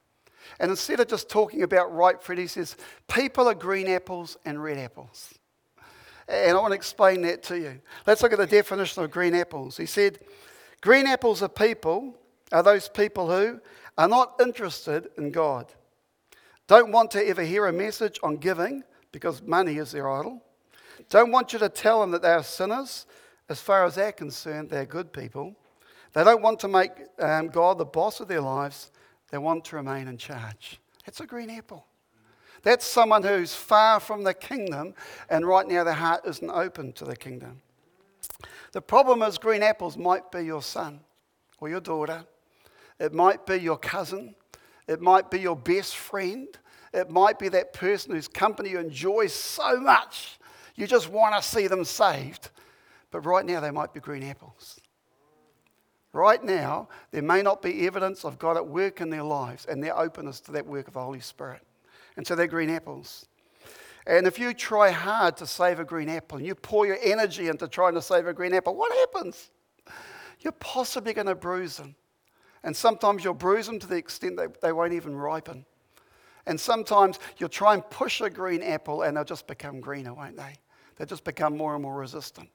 And 0.58 0.70
instead 0.70 1.00
of 1.00 1.08
just 1.08 1.28
talking 1.28 1.62
about 1.62 1.92
ripe 1.92 2.22
fruit, 2.22 2.38
he 2.38 2.46
says, 2.46 2.76
people 3.08 3.48
are 3.48 3.54
green 3.54 3.88
apples 3.88 4.36
and 4.44 4.62
red 4.62 4.78
apples. 4.78 5.34
And 6.28 6.56
I 6.56 6.60
want 6.60 6.72
to 6.72 6.76
explain 6.76 7.22
that 7.22 7.42
to 7.44 7.58
you. 7.58 7.80
Let's 8.06 8.22
look 8.22 8.32
at 8.32 8.38
the 8.38 8.46
definition 8.46 9.04
of 9.04 9.10
green 9.10 9.34
apples. 9.34 9.76
He 9.76 9.86
said, 9.86 10.18
green 10.80 11.06
apples 11.06 11.42
are 11.42 11.48
people, 11.48 12.14
are 12.52 12.62
those 12.62 12.88
people 12.88 13.28
who 13.28 13.60
are 13.98 14.08
not 14.08 14.40
interested 14.40 15.08
in 15.18 15.30
God 15.30 15.72
don't 16.66 16.92
want 16.92 17.10
to 17.12 17.26
ever 17.26 17.42
hear 17.42 17.66
a 17.66 17.72
message 17.72 18.18
on 18.22 18.36
giving 18.36 18.82
because 19.12 19.42
money 19.42 19.76
is 19.76 19.92
their 19.92 20.10
idol. 20.10 20.42
Don't 21.10 21.30
want 21.30 21.52
you 21.52 21.58
to 21.60 21.68
tell 21.68 22.00
them 22.00 22.10
that 22.10 22.22
they 22.22 22.32
are 22.32 22.42
sinners. 22.42 23.06
As 23.48 23.60
far 23.60 23.84
as 23.84 23.94
they're 23.94 24.12
concerned, 24.12 24.70
they're 24.70 24.86
good 24.86 25.12
people. 25.12 25.54
They 26.12 26.24
don't 26.24 26.42
want 26.42 26.58
to 26.60 26.68
make 26.68 26.90
um, 27.18 27.48
God 27.48 27.78
the 27.78 27.84
boss 27.84 28.20
of 28.20 28.28
their 28.28 28.40
lives. 28.40 28.90
They 29.30 29.38
want 29.38 29.64
to 29.66 29.76
remain 29.76 30.08
in 30.08 30.16
charge. 30.16 30.80
That's 31.04 31.20
a 31.20 31.26
green 31.26 31.50
apple. 31.50 31.86
That's 32.62 32.84
someone 32.84 33.22
who's 33.22 33.54
far 33.54 34.00
from 34.00 34.24
the 34.24 34.34
kingdom, 34.34 34.94
and 35.30 35.46
right 35.46 35.68
now 35.68 35.84
their 35.84 35.94
heart 35.94 36.22
isn't 36.26 36.50
open 36.50 36.92
to 36.94 37.04
the 37.04 37.14
kingdom. 37.14 37.60
The 38.72 38.80
problem 38.80 39.22
is, 39.22 39.38
green 39.38 39.62
apples 39.62 39.96
might 39.96 40.32
be 40.32 40.40
your 40.40 40.62
son 40.62 41.00
or 41.60 41.68
your 41.68 41.80
daughter, 41.80 42.24
it 42.98 43.12
might 43.12 43.46
be 43.46 43.56
your 43.56 43.78
cousin, 43.78 44.34
it 44.88 45.00
might 45.00 45.30
be 45.30 45.40
your 45.40 45.56
best 45.56 45.96
friend. 45.96 46.48
It 46.92 47.10
might 47.10 47.38
be 47.38 47.48
that 47.50 47.72
person 47.72 48.12
whose 48.12 48.28
company 48.28 48.70
you 48.70 48.78
enjoy 48.78 49.26
so 49.26 49.78
much, 49.80 50.38
you 50.76 50.86
just 50.86 51.08
want 51.08 51.34
to 51.34 51.46
see 51.46 51.66
them 51.66 51.84
saved. 51.84 52.50
But 53.10 53.20
right 53.20 53.44
now, 53.44 53.60
they 53.60 53.70
might 53.70 53.92
be 53.92 54.00
green 54.00 54.22
apples. 54.22 54.78
Right 56.12 56.42
now, 56.42 56.88
there 57.10 57.22
may 57.22 57.42
not 57.42 57.60
be 57.60 57.86
evidence 57.86 58.24
of 58.24 58.38
God 58.38 58.56
at 58.56 58.66
work 58.66 59.00
in 59.00 59.10
their 59.10 59.22
lives 59.22 59.66
and 59.66 59.82
their 59.82 59.98
openness 59.98 60.40
to 60.42 60.52
that 60.52 60.66
work 60.66 60.88
of 60.88 60.94
the 60.94 61.02
Holy 61.02 61.20
Spirit. 61.20 61.60
And 62.16 62.26
so 62.26 62.34
they're 62.34 62.46
green 62.46 62.70
apples. 62.70 63.26
And 64.06 64.26
if 64.26 64.38
you 64.38 64.54
try 64.54 64.90
hard 64.90 65.36
to 65.38 65.46
save 65.46 65.80
a 65.80 65.84
green 65.84 66.08
apple 66.08 66.38
and 66.38 66.46
you 66.46 66.54
pour 66.54 66.86
your 66.86 66.98
energy 67.02 67.48
into 67.48 67.68
trying 67.68 67.94
to 67.94 68.02
save 68.02 68.26
a 68.26 68.32
green 68.32 68.54
apple, 68.54 68.74
what 68.76 68.96
happens? 68.96 69.50
You're 70.40 70.52
possibly 70.52 71.12
going 71.12 71.26
to 71.26 71.34
bruise 71.34 71.76
them. 71.76 71.96
And 72.66 72.76
sometimes 72.76 73.22
you'll 73.22 73.32
bruise 73.32 73.66
them 73.66 73.78
to 73.78 73.86
the 73.86 73.94
extent 73.94 74.36
that 74.38 74.60
they 74.60 74.72
won't 74.72 74.92
even 74.92 75.14
ripen. 75.14 75.64
And 76.46 76.58
sometimes 76.58 77.20
you'll 77.38 77.48
try 77.48 77.74
and 77.74 77.90
push 77.90 78.20
a 78.20 78.28
green 78.28 78.60
apple 78.60 79.02
and 79.02 79.16
they'll 79.16 79.24
just 79.24 79.46
become 79.46 79.80
greener, 79.80 80.12
won't 80.12 80.36
they? 80.36 80.56
They'll 80.96 81.06
just 81.06 81.22
become 81.22 81.56
more 81.56 81.74
and 81.74 81.82
more 81.82 81.96
resistant. 81.96 82.48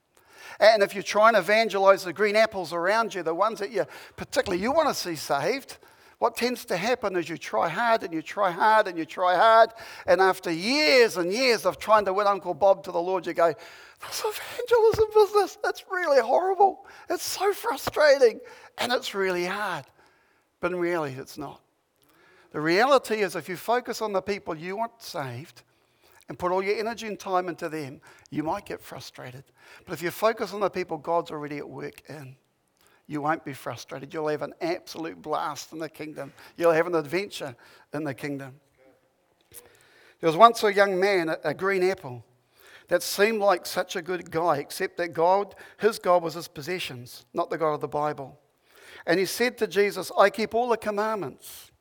And 0.59 0.83
if 0.83 0.93
you 0.93 1.01
try 1.01 1.29
and 1.29 1.37
evangelize 1.37 2.03
the 2.03 2.11
green 2.11 2.35
apples 2.35 2.73
around 2.73 3.15
you, 3.15 3.23
the 3.23 3.33
ones 3.33 3.59
that 3.59 3.71
you 3.71 3.85
particularly 4.17 4.61
you 4.61 4.73
want 4.73 4.89
to 4.89 4.93
see 4.93 5.15
saved, 5.15 5.77
what 6.19 6.35
tends 6.35 6.65
to 6.65 6.75
happen 6.75 7.15
is 7.15 7.29
you 7.29 7.37
try 7.37 7.69
hard 7.69 8.03
and 8.03 8.13
you 8.13 8.21
try 8.21 8.51
hard 8.51 8.87
and 8.87 8.97
you 8.97 9.05
try 9.05 9.35
hard, 9.35 9.69
and 10.05 10.19
after 10.19 10.51
years 10.51 11.15
and 11.15 11.31
years 11.31 11.65
of 11.65 11.79
trying 11.79 12.03
to 12.03 12.13
win 12.13 12.27
Uncle 12.27 12.53
Bob 12.53 12.83
to 12.83 12.91
the 12.91 13.01
Lord, 13.01 13.25
you 13.25 13.33
go, 13.33 13.53
This 14.01 14.23
evangelism 14.25 15.05
business, 15.15 15.57
that's 15.63 15.85
really 15.89 16.21
horrible. 16.21 16.85
It's 17.09 17.23
so 17.23 17.53
frustrating 17.53 18.41
and 18.77 18.91
it's 18.91 19.15
really 19.15 19.45
hard. 19.45 19.85
But 20.61 20.71
in 20.71 20.79
reality, 20.79 21.15
it's 21.19 21.37
not. 21.37 21.59
The 22.51 22.61
reality 22.61 23.21
is, 23.21 23.35
if 23.35 23.49
you 23.49 23.57
focus 23.57 24.01
on 24.01 24.13
the 24.13 24.21
people 24.21 24.55
you 24.55 24.77
want 24.77 25.01
saved 25.01 25.63
and 26.29 26.37
put 26.39 26.51
all 26.51 26.63
your 26.63 26.77
energy 26.77 27.07
and 27.07 27.19
time 27.19 27.49
into 27.49 27.67
them, 27.67 27.99
you 28.29 28.43
might 28.43 28.65
get 28.65 28.79
frustrated. 28.79 29.43
But 29.85 29.93
if 29.93 30.01
you 30.01 30.11
focus 30.11 30.53
on 30.53 30.59
the 30.59 30.69
people 30.69 30.97
God's 30.97 31.31
already 31.31 31.57
at 31.57 31.67
work 31.67 32.03
in, 32.07 32.35
you 33.07 33.21
won't 33.21 33.43
be 33.43 33.53
frustrated. 33.53 34.13
You'll 34.13 34.27
have 34.27 34.41
an 34.41 34.53
absolute 34.61 35.21
blast 35.21 35.73
in 35.73 35.79
the 35.79 35.89
kingdom. 35.89 36.31
You'll 36.55 36.71
have 36.71 36.87
an 36.87 36.95
adventure 36.95 37.55
in 37.93 38.03
the 38.03 38.13
kingdom. 38.13 38.59
There 40.19 40.27
was 40.27 40.37
once 40.37 40.63
a 40.63 40.71
young 40.71 40.99
man, 40.99 41.35
a, 41.43 41.53
green 41.53 41.83
apple, 41.83 42.23
that 42.89 43.01
seemed 43.01 43.39
like 43.39 43.65
such 43.65 43.95
a 43.95 44.01
good 44.01 44.29
guy, 44.29 44.57
except 44.57 44.97
that 44.97 45.13
God, 45.13 45.55
his 45.79 45.97
God 45.97 46.21
was 46.21 46.35
his 46.35 46.47
possessions, 46.47 47.25
not 47.33 47.49
the 47.49 47.57
God 47.57 47.73
of 47.73 47.81
the 47.81 47.87
Bible. 47.87 48.39
And 49.05 49.19
he 49.19 49.25
said 49.25 49.57
to 49.57 49.67
Jesus, 49.67 50.11
I 50.17 50.29
keep 50.29 50.53
all 50.53 50.69
the 50.69 50.77
commandments. 50.77 51.71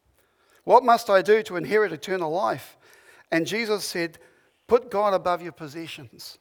What 0.65 0.85
must 0.85 1.11
I 1.11 1.23
do 1.23 1.43
to 1.45 1.57
inherit 1.57 1.93
eternal 1.93 2.31
life? 2.31 2.77
And 3.31 3.47
Jesus 3.47 3.85
said, 3.85 4.19
Put 4.67 4.91
God 4.91 5.15
above 5.15 5.43
your 5.43 5.53
possessions. 5.53 6.39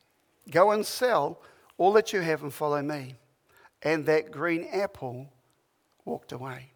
Go 0.52 0.72
and 0.72 0.86
sell 0.86 1.42
all 1.78 1.94
that 1.94 2.14
you 2.14 2.22
have 2.22 2.44
and 2.44 2.54
follow 2.54 2.82
me. 2.82 3.16
And 3.82 4.06
that 4.06 4.32
green 4.32 4.68
apple 4.72 5.32
walked 6.06 6.32
away. 6.32 6.74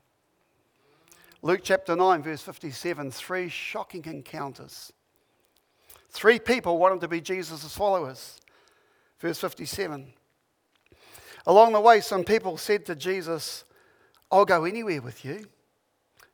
Luke 1.41 1.61
chapter 1.61 1.95
9, 1.95 2.23
verse 2.23 2.41
57, 2.41 3.11
three 3.11 3.49
shocking 3.49 4.05
encounters. 4.05 4.93
Three 6.09 6.39
people 6.39 6.77
wanted 6.77 7.01
to 7.01 7.07
be 7.07 7.19
Jesus' 7.19 7.75
followers. 7.75 8.39
Verse 9.19 9.39
57. 9.39 10.13
Along 11.45 11.73
the 11.73 11.81
way, 11.81 11.99
some 11.99 12.23
people 12.23 12.57
said 12.57 12.85
to 12.85 12.95
Jesus, 12.95 13.65
I'll 14.33 14.45
go 14.45 14.65
anywhere 14.65 14.99
with 14.99 15.23
you. 15.23 15.45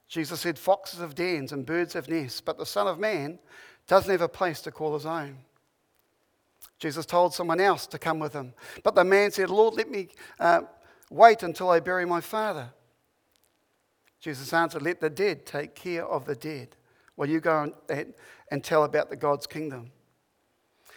Jesus 0.08 0.40
said, 0.40 0.58
Foxes 0.58 1.02
have 1.02 1.16
dens 1.16 1.52
and 1.52 1.66
birds 1.66 1.94
have 1.94 2.08
nests, 2.08 2.40
but 2.40 2.58
the 2.58 2.66
Son 2.66 2.88
of 2.88 2.98
Man 2.98 3.40
doesn't 3.88 4.10
have 4.10 4.22
a 4.22 4.30
place 4.30 4.62
to 4.62 4.72
call 4.72 4.94
his 4.94 5.06
own. 5.06 5.38
Jesus 6.80 7.06
told 7.06 7.34
someone 7.34 7.60
else 7.60 7.86
to 7.88 8.00
come 8.00 8.20
with 8.20 8.32
him. 8.32 8.54
But 8.84 8.96
the 8.96 9.04
man 9.04 9.32
said, 9.32 9.50
Lord, 9.50 9.74
let 9.74 9.92
me 9.92 10.08
uh, 10.40 10.62
wait 11.10 11.44
until 11.44 11.70
I 11.70 11.82
bury 11.82 12.06
my 12.06 12.22
father. 12.22 12.70
Jesus 14.22 14.54
answered, 14.54 14.82
Let 14.82 15.02
the 15.02 15.10
dead 15.10 15.46
take 15.46 15.76
care 15.76 16.06
of 16.06 16.24
the 16.24 16.36
dead 16.36 16.78
while 17.16 17.28
you 17.28 17.42
go 17.42 17.74
and, 17.90 18.14
and 18.50 18.64
tell 18.64 18.86
about 18.86 19.10
the 19.10 19.18
God's 19.18 19.46
kingdom. 19.46 19.92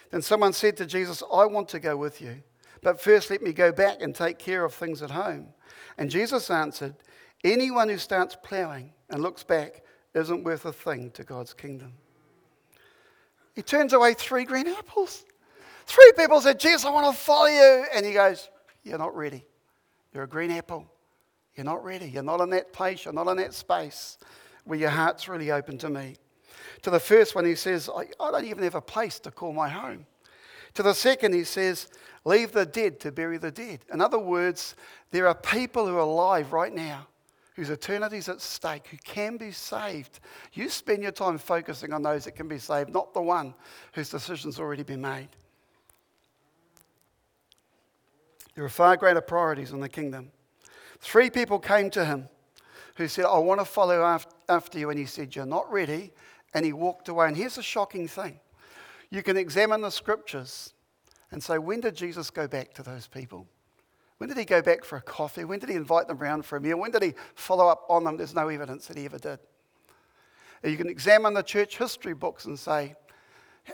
Then 0.09 0.21
someone 0.21 0.53
said 0.53 0.77
to 0.77 0.85
Jesus, 0.85 1.21
I 1.33 1.45
want 1.47 1.67
to 1.69 1.81
go 1.81 1.97
with 1.97 2.21
you, 2.21 2.43
but 2.81 3.01
first 3.01 3.29
let 3.29 3.41
me 3.41 3.51
go 3.51 3.73
back 3.73 4.01
and 4.01 4.15
take 4.15 4.39
care 4.39 4.63
of 4.63 4.73
things 4.73 5.01
at 5.01 5.11
home. 5.11 5.49
And 5.97 6.09
Jesus 6.09 6.49
answered, 6.49 6.95
Anyone 7.43 7.89
who 7.89 7.97
starts 7.97 8.37
plowing 8.41 8.93
and 9.09 9.21
looks 9.21 9.43
back 9.43 9.83
isn't 10.13 10.43
worth 10.43 10.65
a 10.65 10.73
thing 10.73 11.11
to 11.11 11.23
God's 11.23 11.53
kingdom. 11.53 11.93
He 13.55 13.61
turns 13.61 13.93
away 13.93 14.13
three 14.13 14.45
green 14.45 14.67
apples. 14.67 15.25
Three 15.85 16.11
people 16.17 16.41
said, 16.41 16.59
Jesus, 16.59 16.85
I 16.85 16.89
want 16.89 17.13
to 17.13 17.21
follow 17.21 17.47
you. 17.47 17.85
And 17.93 18.05
he 18.05 18.13
goes, 18.13 18.49
You're 18.83 18.97
not 18.97 19.15
ready. 19.15 19.45
You're 20.13 20.23
a 20.23 20.27
green 20.27 20.51
apple. 20.51 20.85
You're 21.55 21.65
not 21.65 21.83
ready. 21.83 22.09
You're 22.09 22.23
not 22.23 22.41
in 22.41 22.49
that 22.51 22.73
place. 22.73 23.05
You're 23.05 23.13
not 23.13 23.27
in 23.27 23.37
that 23.37 23.53
space 23.53 24.17
where 24.63 24.79
your 24.79 24.89
heart's 24.89 25.27
really 25.27 25.51
open 25.51 25.77
to 25.79 25.89
me. 25.89 26.15
To 26.83 26.89
the 26.89 26.99
first 26.99 27.35
one, 27.35 27.45
he 27.45 27.55
says, 27.55 27.89
I, 27.89 28.07
I 28.19 28.31
don't 28.31 28.45
even 28.45 28.63
have 28.63 28.75
a 28.75 28.81
place 28.81 29.19
to 29.19 29.31
call 29.31 29.53
my 29.53 29.69
home. 29.69 30.05
To 30.75 30.83
the 30.83 30.93
second, 30.93 31.33
he 31.33 31.43
says, 31.43 31.87
Leave 32.25 32.53
the 32.53 32.65
dead 32.65 32.99
to 33.01 33.11
bury 33.11 33.37
the 33.37 33.51
dead. 33.51 33.79
In 33.91 33.99
other 33.99 34.17
words, 34.19 34.75
there 35.11 35.27
are 35.27 35.35
people 35.35 35.85
who 35.85 35.95
are 35.95 35.99
alive 35.99 36.53
right 36.53 36.73
now 36.73 37.07
whose 37.55 37.69
eternity 37.69 38.17
is 38.17 38.29
at 38.29 38.41
stake, 38.41 38.87
who 38.87 38.97
can 38.97 39.37
be 39.37 39.51
saved. 39.51 40.19
You 40.53 40.69
spend 40.69 41.03
your 41.03 41.11
time 41.11 41.37
focusing 41.37 41.93
on 41.93 42.01
those 42.01 42.25
that 42.25 42.31
can 42.31 42.47
be 42.47 42.57
saved, 42.57 42.89
not 42.89 43.13
the 43.13 43.21
one 43.21 43.53
whose 43.93 44.09
decision's 44.09 44.59
already 44.59 44.83
been 44.83 45.01
made. 45.01 45.29
There 48.55 48.65
are 48.65 48.69
far 48.69 48.97
greater 48.97 49.21
priorities 49.21 49.71
in 49.71 49.79
the 49.79 49.89
kingdom. 49.89 50.31
Three 50.99 51.29
people 51.29 51.59
came 51.59 51.89
to 51.91 52.05
him 52.05 52.27
who 52.95 53.07
said, 53.07 53.25
I 53.25 53.37
want 53.39 53.59
to 53.59 53.65
follow 53.65 54.19
after 54.49 54.79
you. 54.79 54.89
And 54.89 54.99
he 54.99 55.05
said, 55.05 55.35
You're 55.35 55.45
not 55.45 55.71
ready. 55.71 56.11
And 56.53 56.65
he 56.65 56.73
walked 56.73 57.09
away. 57.09 57.27
And 57.27 57.35
here's 57.35 57.57
a 57.57 57.63
shocking 57.63 58.07
thing 58.07 58.39
you 59.13 59.21
can 59.21 59.37
examine 59.37 59.81
the 59.81 59.91
scriptures 59.91 60.73
and 61.29 61.41
say, 61.41 61.59
When 61.59 61.81
did 61.81 61.95
Jesus 61.95 62.31
go 62.31 62.47
back 62.47 62.73
to 62.73 62.83
those 62.83 63.05
people? 63.05 63.47
When 64.17 64.27
did 64.27 64.39
he 64.39 64.45
go 64.45 64.59
back 64.61 64.83
for 64.83 64.97
a 64.97 65.01
coffee? 65.01 65.43
When 65.43 65.59
did 65.59 65.69
he 65.69 65.75
invite 65.75 66.07
them 66.07 66.19
around 66.19 66.45
for 66.45 66.57
a 66.57 66.61
meal? 66.61 66.79
When 66.79 66.89
did 66.89 67.03
he 67.03 67.13
follow 67.35 67.67
up 67.67 67.85
on 67.89 68.03
them? 68.03 68.17
There's 68.17 68.33
no 68.33 68.47
evidence 68.47 68.87
that 68.87 68.97
he 68.97 69.05
ever 69.05 69.19
did. 69.19 69.37
You 70.63 70.77
can 70.77 70.89
examine 70.89 71.35
the 71.35 71.43
church 71.43 71.77
history 71.77 72.15
books 72.15 72.45
and 72.45 72.57
say, 72.57 72.95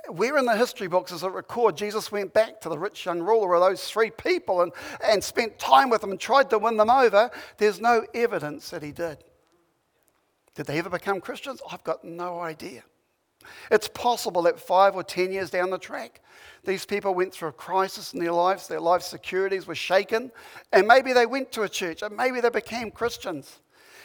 where 0.10 0.38
in 0.38 0.46
the 0.46 0.58
history 0.58 0.88
books 0.88 1.12
does 1.12 1.24
it 1.24 1.32
record 1.32 1.78
Jesus 1.78 2.12
went 2.12 2.34
back 2.34 2.60
to 2.62 2.70
the 2.70 2.78
rich 2.78 3.06
young 3.06 3.22
ruler 3.22 3.56
of 3.56 3.62
those 3.62 3.90
three 3.90 4.12
people 4.12 4.62
and, 4.62 4.74
and 5.04 5.24
spent 5.24 5.58
time 5.58 5.90
with 5.90 6.02
them 6.02 6.12
and 6.12 6.20
tried 6.20 6.50
to 6.50 6.60
win 6.60 6.76
them 6.76 6.90
over? 6.90 7.32
There's 7.58 7.80
no 7.80 8.06
evidence 8.14 8.70
that 8.72 8.84
he 8.84 8.92
did. 8.92 9.24
Did 10.54 10.66
they 10.66 10.80
ever 10.80 10.90
become 10.90 11.22
Christians? 11.22 11.62
I've 11.72 11.84
got 11.86 12.04
no 12.04 12.40
idea. 12.42 12.84
It's 13.72 13.88
possible 13.88 14.42
that 14.44 14.60
five 14.60 14.96
or 14.96 15.04
ten 15.04 15.32
years 15.32 15.50
down 15.50 15.70
the 15.70 15.78
track, 15.78 16.22
these 16.66 16.86
people 16.86 17.14
went 17.14 17.34
through 17.34 17.50
a 17.50 17.54
crisis 17.54 18.14
in 18.14 18.20
their 18.20 18.34
lives, 18.34 18.68
their 18.68 18.82
life 18.82 19.02
securities 19.02 19.66
were 19.66 19.76
shaken, 19.76 20.32
and 20.74 20.88
maybe 20.88 21.14
they 21.14 21.26
went 21.26 21.52
to 21.54 21.64
a 21.64 21.70
church, 21.70 22.02
and 22.02 22.16
maybe 22.16 22.42
they 22.42 22.50
became 22.50 22.92
Christians. 22.92 23.60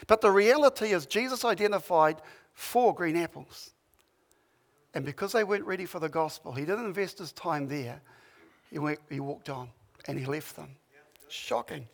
But 0.06 0.20
the 0.20 0.30
reality 0.30 0.92
is, 0.92 1.06
Jesus 1.06 1.44
identified 1.44 2.16
four 2.52 2.94
green 2.94 3.16
apples. 3.16 3.70
And 4.94 5.04
because 5.04 5.32
they 5.32 5.42
weren't 5.42 5.64
ready 5.64 5.86
for 5.86 5.98
the 5.98 6.08
gospel, 6.08 6.52
he 6.52 6.64
didn't 6.64 6.86
invest 6.86 7.18
his 7.18 7.32
time 7.32 7.66
there. 7.66 8.00
He, 8.70 8.78
went, 8.78 9.00
he 9.10 9.18
walked 9.18 9.50
on 9.50 9.70
and 10.06 10.18
he 10.18 10.24
left 10.24 10.54
them. 10.54 10.76
Shocking. 11.28 11.88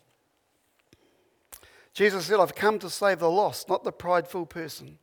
Jesus 1.93 2.25
said, 2.25 2.39
I've 2.39 2.53
come 2.53 2.77
to 2.79 2.89
save 2.89 3.19
the 3.19 3.29
lost, 3.29 3.67
not 3.69 3.83
the 3.83 3.91
prideful 3.91 4.45
person 4.45 4.99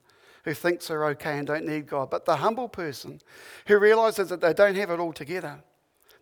who 0.48 0.54
thinks 0.54 0.88
they're 0.88 1.04
okay 1.08 1.36
and 1.36 1.46
don't 1.46 1.66
need 1.66 1.86
God, 1.86 2.08
but 2.10 2.24
the 2.24 2.36
humble 2.36 2.68
person 2.68 3.20
who 3.66 3.78
realizes 3.78 4.30
that 4.30 4.40
they 4.40 4.54
don't 4.54 4.76
have 4.76 4.90
it 4.90 4.98
all 4.98 5.12
together, 5.12 5.58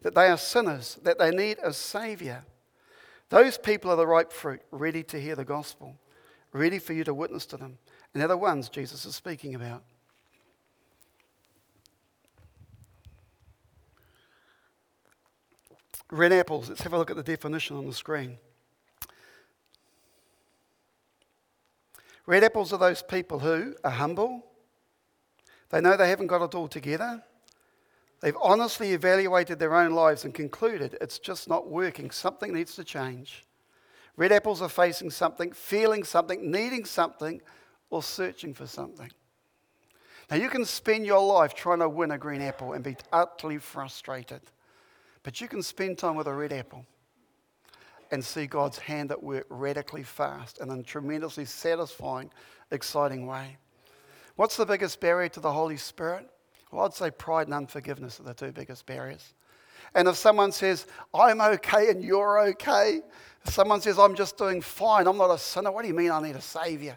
that 0.02 0.14
they 0.14 0.26
are 0.28 0.36
sinners, 0.36 0.98
that 1.04 1.18
they 1.18 1.30
need 1.30 1.58
a 1.62 1.72
savior. 1.72 2.44
Those 3.28 3.56
people 3.56 3.90
are 3.90 3.96
the 3.96 4.06
ripe 4.06 4.32
fruit, 4.32 4.62
ready 4.72 5.04
to 5.04 5.20
hear 5.20 5.36
the 5.36 5.44
gospel, 5.44 5.96
ready 6.52 6.80
for 6.80 6.92
you 6.92 7.04
to 7.04 7.14
witness 7.14 7.46
to 7.46 7.56
them. 7.56 7.78
And 8.12 8.20
they're 8.20 8.28
the 8.28 8.36
ones 8.36 8.68
Jesus 8.68 9.04
is 9.04 9.14
speaking 9.14 9.54
about. 9.54 9.84
Red 16.10 16.32
apples, 16.32 16.68
let's 16.68 16.82
have 16.82 16.92
a 16.92 16.98
look 16.98 17.10
at 17.10 17.16
the 17.16 17.22
definition 17.22 17.76
on 17.76 17.86
the 17.86 17.92
screen. 17.92 18.38
Red 22.26 22.42
apples 22.42 22.72
are 22.72 22.78
those 22.78 23.02
people 23.02 23.38
who 23.38 23.74
are 23.84 23.90
humble, 23.90 24.44
they 25.70 25.80
know 25.80 25.96
they 25.96 26.08
haven't 26.08 26.26
got 26.26 26.42
it 26.42 26.54
all 26.54 26.68
together, 26.68 27.22
they've 28.20 28.36
honestly 28.42 28.92
evaluated 28.92 29.58
their 29.58 29.74
own 29.74 29.92
lives 29.92 30.24
and 30.24 30.34
concluded 30.34 30.98
it's 31.00 31.20
just 31.20 31.48
not 31.48 31.68
working, 31.68 32.10
something 32.10 32.52
needs 32.52 32.74
to 32.74 32.84
change. 32.84 33.44
Red 34.16 34.32
apples 34.32 34.60
are 34.62 34.68
facing 34.68 35.10
something, 35.10 35.52
feeling 35.52 36.02
something, 36.02 36.50
needing 36.50 36.84
something, 36.84 37.40
or 37.90 38.02
searching 38.02 38.54
for 38.54 38.66
something. 38.66 39.10
Now, 40.30 40.36
you 40.36 40.48
can 40.48 40.64
spend 40.64 41.06
your 41.06 41.24
life 41.24 41.54
trying 41.54 41.78
to 41.78 41.88
win 41.88 42.10
a 42.10 42.18
green 42.18 42.42
apple 42.42 42.72
and 42.72 42.82
be 42.82 42.96
utterly 43.12 43.58
frustrated. 43.58 44.40
But 45.22 45.40
you 45.40 45.46
can 45.46 45.62
spend 45.62 45.98
time 45.98 46.16
with 46.16 46.26
a 46.26 46.32
red 46.32 46.52
apple 46.52 46.84
and 48.10 48.24
see 48.24 48.46
God's 48.46 48.78
hand 48.78 49.10
at 49.10 49.22
work 49.22 49.46
radically 49.48 50.02
fast 50.02 50.60
and 50.60 50.70
in 50.70 50.80
a 50.80 50.82
tremendously 50.82 51.44
satisfying, 51.44 52.30
exciting 52.70 53.26
way. 53.26 53.56
What's 54.36 54.56
the 54.56 54.66
biggest 54.66 55.00
barrier 55.00 55.28
to 55.30 55.40
the 55.40 55.52
Holy 55.52 55.76
Spirit? 55.76 56.28
Well, 56.70 56.84
I'd 56.84 56.94
say 56.94 57.10
pride 57.10 57.46
and 57.46 57.54
unforgiveness 57.54 58.20
are 58.20 58.24
the 58.24 58.34
two 58.34 58.52
biggest 58.52 58.86
barriers. 58.86 59.34
And 59.94 60.08
if 60.08 60.16
someone 60.16 60.52
says, 60.52 60.86
I'm 61.14 61.40
okay 61.40 61.90
and 61.90 62.02
you're 62.02 62.40
okay, 62.48 63.00
if 63.44 63.54
someone 63.54 63.80
says, 63.80 63.98
I'm 63.98 64.14
just 64.14 64.36
doing 64.36 64.60
fine, 64.60 65.06
I'm 65.06 65.16
not 65.16 65.30
a 65.30 65.38
sinner, 65.38 65.70
what 65.70 65.82
do 65.82 65.88
you 65.88 65.94
mean 65.94 66.10
I 66.10 66.20
need 66.20 66.36
a 66.36 66.40
savior? 66.40 66.96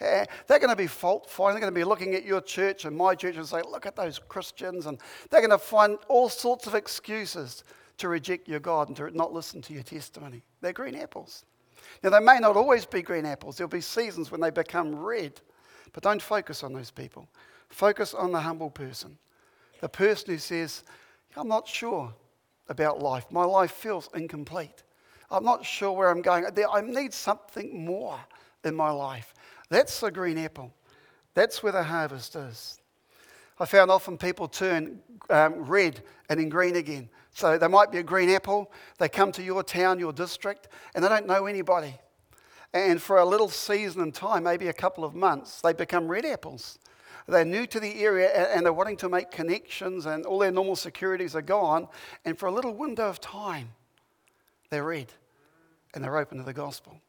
Eh, 0.00 0.24
they're 0.46 0.58
going 0.58 0.70
to 0.70 0.76
be 0.76 0.86
fault 0.86 1.28
finding. 1.28 1.60
They're 1.60 1.70
going 1.70 1.74
to 1.74 1.78
be 1.78 1.84
looking 1.84 2.14
at 2.14 2.24
your 2.24 2.40
church 2.40 2.86
and 2.86 2.96
my 2.96 3.14
church 3.14 3.36
and 3.36 3.46
say, 3.46 3.60
look 3.62 3.84
at 3.84 3.96
those 3.96 4.18
Christians. 4.18 4.86
And 4.86 4.98
they're 5.28 5.42
going 5.42 5.50
to 5.50 5.58
find 5.58 5.98
all 6.08 6.30
sorts 6.30 6.66
of 6.66 6.74
excuses 6.74 7.64
to 8.00 8.08
reject 8.08 8.48
your 8.48 8.60
God 8.60 8.88
and 8.88 8.96
to 8.96 9.10
not 9.10 9.32
listen 9.32 9.62
to 9.62 9.72
your 9.72 9.82
testimony. 9.82 10.42
They're 10.60 10.72
green 10.72 10.96
apples. 10.96 11.44
Now, 12.02 12.10
they 12.10 12.20
may 12.20 12.38
not 12.38 12.56
always 12.56 12.84
be 12.84 13.02
green 13.02 13.26
apples, 13.26 13.56
there'll 13.56 13.68
be 13.68 13.80
seasons 13.80 14.30
when 14.30 14.40
they 14.40 14.50
become 14.50 14.94
red. 14.94 15.40
But 15.92 16.02
don't 16.02 16.22
focus 16.22 16.62
on 16.62 16.72
those 16.72 16.90
people. 16.90 17.28
Focus 17.68 18.14
on 18.14 18.32
the 18.32 18.40
humble 18.40 18.70
person, 18.70 19.16
the 19.80 19.88
person 19.88 20.30
who 20.30 20.38
says, 20.38 20.82
I'm 21.36 21.48
not 21.48 21.66
sure 21.66 22.12
about 22.68 23.00
life. 23.00 23.26
My 23.30 23.44
life 23.44 23.72
feels 23.72 24.08
incomplete. 24.14 24.82
I'm 25.30 25.44
not 25.44 25.64
sure 25.64 25.92
where 25.92 26.10
I'm 26.10 26.22
going. 26.22 26.44
I 26.46 26.80
need 26.80 27.14
something 27.14 27.84
more 27.84 28.18
in 28.64 28.74
my 28.74 28.90
life. 28.90 29.34
That's 29.68 30.00
the 30.00 30.10
green 30.10 30.38
apple. 30.38 30.72
That's 31.34 31.62
where 31.62 31.72
the 31.72 31.82
harvest 31.82 32.34
is. 32.34 32.80
I 33.58 33.66
found 33.66 33.90
often 33.90 34.16
people 34.18 34.48
turn 34.48 35.00
um, 35.28 35.54
red 35.66 36.02
and 36.28 36.40
then 36.40 36.48
green 36.48 36.76
again. 36.76 37.08
So 37.40 37.56
they 37.56 37.68
might 37.68 37.90
be 37.90 37.96
a 37.96 38.02
green 38.02 38.28
apple. 38.28 38.70
They 38.98 39.08
come 39.08 39.32
to 39.32 39.42
your 39.42 39.62
town, 39.62 39.98
your 39.98 40.12
district, 40.12 40.68
and 40.94 41.02
they 41.02 41.08
don't 41.08 41.26
know 41.26 41.46
anybody. 41.46 41.94
And 42.74 43.00
for 43.00 43.16
a 43.16 43.24
little 43.24 43.48
season 43.48 44.02
in 44.02 44.12
time, 44.12 44.42
maybe 44.42 44.68
a 44.68 44.74
couple 44.74 45.04
of 45.04 45.14
months, 45.14 45.62
they 45.62 45.72
become 45.72 46.06
red 46.06 46.26
apples. 46.26 46.78
They're 47.26 47.46
new 47.46 47.66
to 47.66 47.80
the 47.80 48.02
area 48.02 48.28
and 48.54 48.66
they're 48.66 48.74
wanting 48.74 48.98
to 48.98 49.08
make 49.08 49.30
connections, 49.30 50.04
and 50.04 50.26
all 50.26 50.38
their 50.38 50.50
normal 50.50 50.76
securities 50.76 51.34
are 51.34 51.40
gone. 51.40 51.88
And 52.26 52.38
for 52.38 52.44
a 52.44 52.52
little 52.52 52.74
window 52.74 53.08
of 53.08 53.22
time, 53.22 53.70
they're 54.68 54.84
red 54.84 55.10
and 55.94 56.04
they're 56.04 56.18
open 56.18 56.36
to 56.36 56.44
the 56.44 56.52
gospel. 56.52 57.00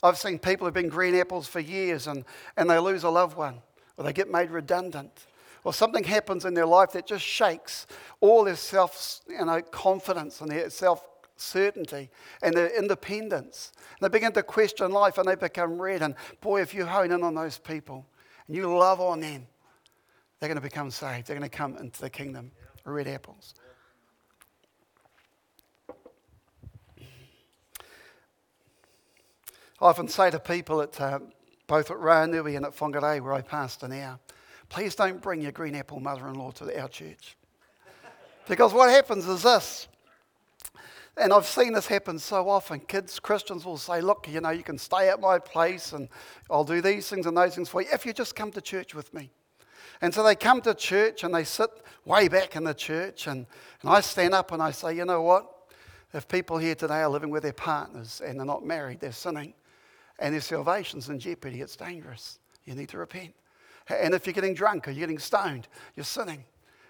I've 0.00 0.16
seen 0.16 0.38
people 0.38 0.68
who've 0.68 0.74
been 0.74 0.88
green 0.88 1.16
apples 1.16 1.48
for 1.48 1.58
years 1.58 2.06
and, 2.06 2.24
and 2.56 2.70
they 2.70 2.78
lose 2.78 3.02
a 3.02 3.10
loved 3.10 3.36
one 3.36 3.62
or 3.96 4.04
they 4.04 4.12
get 4.12 4.30
made 4.30 4.52
redundant 4.52 5.26
or 5.66 5.74
something 5.74 6.04
happens 6.04 6.44
in 6.44 6.54
their 6.54 6.64
life 6.64 6.92
that 6.92 7.08
just 7.08 7.24
shakes 7.24 7.88
all 8.20 8.44
their 8.44 8.54
self 8.54 9.20
you 9.28 9.44
know, 9.44 9.60
confidence 9.60 10.40
and 10.40 10.48
their 10.48 10.70
self 10.70 11.04
certainty 11.36 12.08
and 12.40 12.54
their 12.54 12.68
independence. 12.68 13.72
And 13.98 13.98
they 14.00 14.16
begin 14.16 14.30
to 14.34 14.44
question 14.44 14.92
life 14.92 15.18
and 15.18 15.26
they 15.26 15.34
become 15.34 15.82
red. 15.82 16.02
And 16.02 16.14
boy, 16.40 16.62
if 16.62 16.72
you 16.72 16.86
hone 16.86 17.10
in 17.10 17.24
on 17.24 17.34
those 17.34 17.58
people 17.58 18.06
and 18.46 18.54
you 18.54 18.72
love 18.78 19.00
on 19.00 19.18
them, 19.18 19.48
they're 20.38 20.48
going 20.48 20.54
to 20.54 20.62
become 20.62 20.92
saved. 20.92 21.26
They're 21.26 21.36
going 21.36 21.50
to 21.50 21.56
come 21.56 21.76
into 21.78 22.00
the 22.00 22.10
kingdom. 22.10 22.52
Red 22.84 23.08
apples. 23.08 23.56
I 27.00 27.02
often 29.80 30.06
say 30.06 30.30
to 30.30 30.38
people 30.38 30.80
at 30.80 31.00
uh, 31.00 31.18
both 31.66 31.90
at 31.90 31.96
Ranui 31.96 32.56
and 32.56 32.64
at 32.64 32.76
Whangarei, 32.76 33.20
where 33.20 33.32
I 33.32 33.40
pastor 33.40 33.88
now, 33.88 34.20
please 34.68 34.94
don't 34.94 35.20
bring 35.20 35.40
your 35.40 35.52
green 35.52 35.74
apple 35.74 36.00
mother 36.00 36.26
in 36.28 36.34
law 36.34 36.50
to 36.52 36.80
our 36.80 36.88
church. 36.88 37.36
because 38.48 38.72
what 38.72 38.90
happens 38.90 39.26
is 39.26 39.42
this. 39.42 39.88
And 41.18 41.32
I've 41.32 41.46
seen 41.46 41.72
this 41.72 41.86
happen 41.86 42.18
so 42.18 42.48
often. 42.48 42.80
Kids, 42.80 43.18
Christians 43.18 43.64
will 43.64 43.78
say, 43.78 44.02
Look, 44.02 44.28
you 44.28 44.40
know, 44.40 44.50
you 44.50 44.62
can 44.62 44.76
stay 44.76 45.08
at 45.08 45.18
my 45.18 45.38
place 45.38 45.92
and 45.92 46.08
I'll 46.50 46.64
do 46.64 46.82
these 46.82 47.08
things 47.08 47.26
and 47.26 47.36
those 47.36 47.54
things 47.54 47.70
for 47.70 47.80
you 47.80 47.88
if 47.92 48.04
you 48.04 48.12
just 48.12 48.36
come 48.36 48.50
to 48.52 48.60
church 48.60 48.94
with 48.94 49.14
me. 49.14 49.30
And 50.02 50.12
so 50.12 50.22
they 50.22 50.34
come 50.34 50.60
to 50.62 50.74
church 50.74 51.24
and 51.24 51.34
they 51.34 51.44
sit 51.44 51.70
way 52.04 52.28
back 52.28 52.54
in 52.54 52.64
the 52.64 52.74
church. 52.74 53.28
And, 53.28 53.46
and 53.80 53.90
I 53.90 54.00
stand 54.02 54.34
up 54.34 54.52
and 54.52 54.62
I 54.62 54.72
say, 54.72 54.94
You 54.94 55.06
know 55.06 55.22
what? 55.22 55.50
If 56.12 56.28
people 56.28 56.58
here 56.58 56.74
today 56.74 57.00
are 57.00 57.08
living 57.08 57.30
with 57.30 57.42
their 57.42 57.52
partners 57.54 58.20
and 58.24 58.38
they're 58.38 58.46
not 58.46 58.64
married, 58.64 59.00
they're 59.00 59.12
sinning 59.12 59.54
and 60.18 60.34
their 60.34 60.40
salvation's 60.40 61.08
in 61.08 61.18
jeopardy. 61.18 61.60
It's 61.60 61.76
dangerous. 61.76 62.38
You 62.64 62.74
need 62.74 62.88
to 62.90 62.98
repent. 62.98 63.34
And 63.88 64.14
if 64.14 64.26
you're 64.26 64.34
getting 64.34 64.54
drunk 64.54 64.88
or 64.88 64.90
you're 64.90 65.00
getting 65.00 65.18
stoned, 65.18 65.68
you're 65.94 66.04
sinning. 66.04 66.44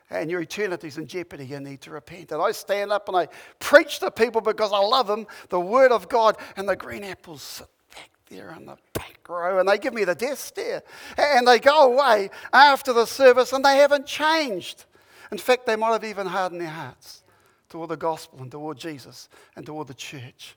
And 0.08 0.30
your 0.30 0.40
eternity's 0.40 0.98
in 0.98 1.06
jeopardy. 1.06 1.46
You 1.46 1.60
need 1.60 1.80
to 1.82 1.90
repent. 1.90 2.30
And 2.30 2.40
I 2.40 2.52
stand 2.52 2.92
up 2.92 3.08
and 3.08 3.16
I 3.16 3.28
preach 3.58 3.98
to 4.00 4.10
people 4.10 4.40
because 4.40 4.72
I 4.72 4.78
love 4.78 5.08
them, 5.08 5.26
the 5.48 5.60
Word 5.60 5.90
of 5.90 6.08
God, 6.08 6.36
and 6.56 6.68
the 6.68 6.76
green 6.76 7.02
apples 7.02 7.42
sit 7.42 7.66
back 7.94 8.10
there 8.30 8.54
in 8.56 8.66
the 8.66 8.76
back 8.92 9.18
row 9.28 9.58
and 9.58 9.68
they 9.68 9.78
give 9.78 9.94
me 9.94 10.04
the 10.04 10.14
death 10.14 10.38
stare. 10.38 10.82
And 11.18 11.46
they 11.46 11.58
go 11.58 11.92
away 11.92 12.30
after 12.52 12.92
the 12.92 13.04
service 13.04 13.52
and 13.52 13.64
they 13.64 13.78
haven't 13.78 14.06
changed. 14.06 14.84
In 15.32 15.38
fact, 15.38 15.66
they 15.66 15.76
might 15.76 15.92
have 15.92 16.04
even 16.04 16.26
hardened 16.26 16.60
their 16.60 16.68
hearts 16.68 17.24
toward 17.68 17.90
the 17.90 17.96
gospel 17.96 18.40
and 18.40 18.50
toward 18.50 18.78
Jesus 18.78 19.28
and 19.56 19.66
toward 19.66 19.88
the 19.88 19.94
church. 19.94 20.56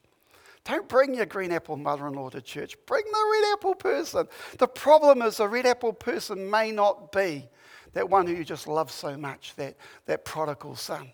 Don't 0.69 0.88
bring 0.88 1.15
your 1.15 1.25
green 1.25 1.51
apple 1.51 1.77
mother 1.77 2.05
in 2.05 2.13
law 2.13 2.29
to 2.29 2.41
church. 2.41 2.77
Bring 2.85 3.03
the 3.03 3.29
red 3.31 3.53
apple 3.53 3.73
person. 3.73 4.27
The 4.59 4.67
problem 4.67 5.23
is, 5.23 5.38
the 5.38 5.47
red 5.47 5.65
apple 5.65 5.93
person 5.93 6.47
may 6.47 6.71
not 6.71 7.11
be 7.11 7.49
that 7.93 8.07
one 8.07 8.27
who 8.27 8.35
you 8.35 8.43
just 8.43 8.67
love 8.67 8.91
so 8.91 9.17
much, 9.17 9.55
that, 9.55 9.77
that 10.05 10.25
prodigal 10.25 10.75
son, 10.75 11.11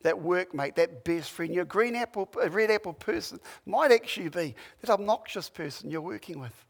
that 0.00 0.14
workmate, 0.14 0.76
that 0.76 1.04
best 1.04 1.32
friend. 1.32 1.54
Your 1.54 1.66
green 1.66 1.96
apple, 1.96 2.30
red 2.48 2.70
apple 2.70 2.94
person 2.94 3.40
might 3.66 3.92
actually 3.92 4.30
be 4.30 4.54
that 4.80 4.88
obnoxious 4.88 5.50
person 5.50 5.90
you're 5.90 6.00
working 6.00 6.40
with 6.40 6.64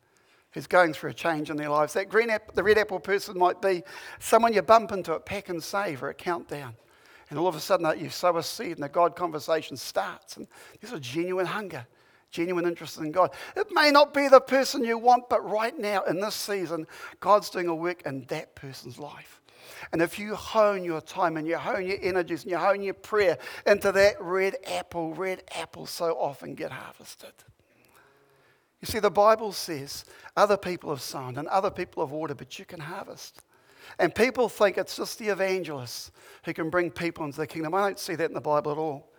who's 0.51 0.67
going 0.67 0.93
through 0.93 1.11
a 1.11 1.15
change 1.15 1.51
in 1.51 1.57
their 1.57 1.69
lives. 1.69 1.93
That 1.93 2.09
green 2.09 2.31
apple, 2.31 2.53
the 2.53 2.65
red 2.65 2.79
apple 2.79 2.99
person 2.99 3.39
might 3.39 3.63
be 3.63 3.85
someone 4.19 4.53
you 4.53 4.63
bump 4.63 4.91
into 4.91 5.15
at 5.15 5.25
Pak'nSave 5.25 6.03
or 6.03 6.11
at 6.11 6.19
Countdown. 6.19 6.75
And 7.31 7.39
all 7.39 7.47
of 7.47 7.55
a 7.55 7.61
sudden, 7.61 7.87
uh, 7.87 7.93
you 7.93 8.11
sow 8.11 8.37
a 8.37 8.43
seed 8.43 8.73
and 8.73 8.83
the 8.83 8.89
God 8.89 9.15
conversation 9.15 9.77
starts. 9.77 10.37
And 10.37 10.49
there's 10.81 10.93
a 10.93 10.99
genuine 10.99 11.47
hunger 11.47 11.87
genuine 12.35 12.67
interest 12.67 12.99
in 12.99 13.13
God. 13.13 13.31
It 13.57 13.69
may 13.71 13.91
not 13.91 14.13
be 14.13 14.29
the 14.29 14.41
person 14.41 14.85
you 14.85 14.99
want, 14.99 15.29
but 15.29 15.49
right 15.49 15.79
now 15.79 16.03
in 16.03 16.21
this 16.21 16.35
season, 16.35 16.87
God's 17.21 17.49
doing 17.49 17.69
a 17.69 17.75
work 17.75 18.03
in 18.03 18.25
that 18.29 18.55
person's 18.57 18.99
life. 18.99 19.41
And 19.93 20.03
if 20.03 20.19
you 20.19 20.35
hone 20.35 20.85
your 20.85 21.01
time 21.01 21.37
and 21.37 21.47
you 21.47 21.57
hone 21.57 21.87
your 21.87 21.99
energies 22.03 22.43
and 22.43 22.51
you 22.51 22.59
hone 22.59 22.83
your 22.83 22.95
prayer 22.95 23.39
into 23.67 23.93
that 23.93 24.21
red 24.21 24.57
apple, 24.67 25.15
red 25.15 25.45
apples 25.55 25.91
so 25.91 26.13
often 26.19 26.55
get 26.55 26.73
harvested. 26.73 27.33
You 28.81 28.87
see, 28.87 28.99
the 28.99 29.11
Bible 29.11 29.53
says 29.53 30.05
other 30.37 30.57
people 30.57 30.91
have 30.91 31.01
sown 31.01 31.39
and 31.39 31.47
other 31.49 31.71
people 31.71 32.05
have 32.05 32.13
watered, 32.13 32.39
but 32.39 32.59
you 32.59 32.65
can 32.65 32.81
harvest. 32.81 33.43
And 33.99 34.13
people 34.13 34.49
think 34.49 34.77
it's 34.77 34.97
just 34.97 35.19
the 35.19 35.29
evangelists 35.29 36.11
who 36.45 36.53
can 36.53 36.69
bring 36.69 36.91
people 36.91 37.25
into 37.25 37.39
the 37.39 37.47
kingdom. 37.47 37.75
I 37.75 37.81
don't 37.81 37.99
see 37.99 38.17
that 38.17 38.29
in 38.29 38.35
the 38.35 38.41
Bible 38.41 38.73
at 38.73 38.79
all. 38.79 39.11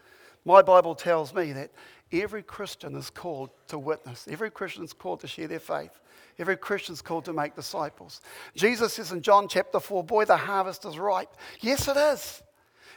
My 0.45 0.62
Bible 0.62 0.93
tells 0.93 1.34
me 1.34 1.54
that 1.54 1.71
Every 2.12 2.44
Christian 2.44 2.96
is 2.96 3.10
called 3.10 3.50
to 3.68 3.80
witness. 3.80 4.28
Every 4.30 4.52
Christian 4.52 4.84
is 4.84 4.94
called 4.94 5.22
to 5.22 5.28
share 5.28 5.48
their 5.48 5.60
faith. 5.60 6.00
Every 6.38 6.58
Christian 6.58 6.94
is 6.94 7.02
called 7.02 7.26
to 7.26 7.34
make 7.34 7.56
disciples. 7.56 8.22
Jesus 8.56 8.94
says 8.94 9.12
in 9.12 9.22
John 9.22 9.48
chapter 9.48 9.80
4, 9.80 10.04
Boy, 10.04 10.26
the 10.26 10.38
harvest 10.38 10.86
is 10.86 11.00
ripe. 11.00 11.36
Yes, 11.62 11.88
it 11.88 11.98
is. 11.98 12.44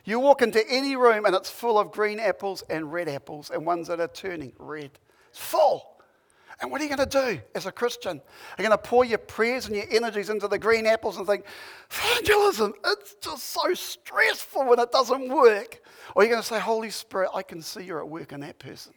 You 0.05 0.21
walk 0.21 0.42
into 0.42 0.62
any 0.68 0.97
room 0.97 1.27
and 1.27 1.35
it's 1.35 1.51
full 1.51 1.79
of 1.79 1.90
green 1.90 2.21
apples 2.21 2.62
and 2.68 2.92
red 2.92 3.09
apples 3.09 3.51
and 3.51 3.64
ones 3.66 3.88
that 3.88 4.01
are 4.01 4.09
turning 4.09 4.53
red. 4.59 4.90
It's 5.31 5.38
full. 5.38 5.97
And 6.61 6.71
what 6.71 6.81
are 6.81 6.85
you 6.85 6.94
going 6.94 7.09
to 7.09 7.35
do 7.35 7.40
as 7.55 7.66
a 7.66 7.73
Christian? 7.73 8.21
You're 8.59 8.68
going 8.68 8.77
to 8.77 8.83
pour 8.83 9.05
your 9.05 9.18
prayers 9.18 9.66
and 9.66 9.77
your 9.77 9.87
energies 9.90 10.29
into 10.29 10.49
the 10.49 10.59
green 10.59 10.87
apples 10.87 11.16
and 11.16 11.27
think, 11.27 11.44
evangelism, 11.90 12.75
it's 12.85 13.14
just 13.21 13.44
so 13.44 13.75
stressful 13.75 14.66
when 14.66 14.81
it 14.81 14.90
doesn't 14.90 15.29
work? 15.29 15.81
Or 16.16 16.23
you're 16.23 16.33
going 16.33 16.42
to 16.42 16.49
say, 16.49 16.59
Holy 16.59 16.90
Spirit, 16.90 17.31
I 17.33 17.42
can 17.42 17.62
see 17.62 17.85
you're 17.85 18.01
at 18.01 18.09
work 18.09 18.33
in 18.33 18.40
that 18.40 18.59
person. 18.59 18.92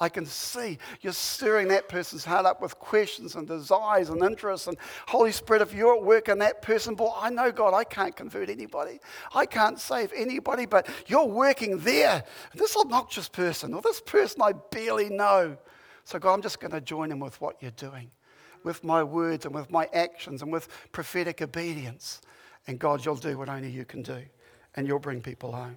I 0.00 0.08
can 0.08 0.26
see 0.26 0.78
you're 1.00 1.12
stirring 1.12 1.68
that 1.68 1.88
person's 1.88 2.24
heart 2.24 2.46
up 2.46 2.60
with 2.60 2.78
questions 2.80 3.36
and 3.36 3.46
desires 3.46 4.08
and 4.08 4.22
interests. 4.22 4.66
And 4.66 4.76
Holy 5.06 5.30
Spirit, 5.30 5.62
if 5.62 5.72
you're 5.72 5.96
at 5.96 6.02
work 6.02 6.28
in 6.28 6.38
that 6.38 6.62
person, 6.62 6.96
boy, 6.96 7.12
I 7.16 7.30
know, 7.30 7.52
God, 7.52 7.74
I 7.74 7.84
can't 7.84 8.16
convert 8.16 8.48
anybody. 8.48 9.00
I 9.34 9.46
can't 9.46 9.78
save 9.78 10.12
anybody, 10.16 10.66
but 10.66 10.88
you're 11.06 11.26
working 11.26 11.78
there. 11.78 12.24
This 12.54 12.76
obnoxious 12.76 13.28
person 13.28 13.72
or 13.72 13.82
this 13.82 14.00
person 14.00 14.42
I 14.42 14.52
barely 14.52 15.10
know. 15.10 15.56
So, 16.08 16.18
God, 16.18 16.32
I'm 16.32 16.40
just 16.40 16.58
going 16.58 16.70
to 16.70 16.80
join 16.80 17.12
in 17.12 17.20
with 17.20 17.38
what 17.38 17.60
you're 17.60 17.70
doing, 17.72 18.10
with 18.64 18.82
my 18.82 19.02
words 19.02 19.44
and 19.44 19.54
with 19.54 19.70
my 19.70 19.90
actions 19.92 20.40
and 20.40 20.50
with 20.50 20.66
prophetic 20.90 21.42
obedience. 21.42 22.22
And 22.66 22.78
God, 22.78 23.04
you'll 23.04 23.16
do 23.16 23.36
what 23.36 23.50
only 23.50 23.68
you 23.68 23.84
can 23.84 24.00
do, 24.00 24.22
and 24.74 24.86
you'll 24.86 25.00
bring 25.00 25.20
people 25.20 25.52
home. 25.52 25.76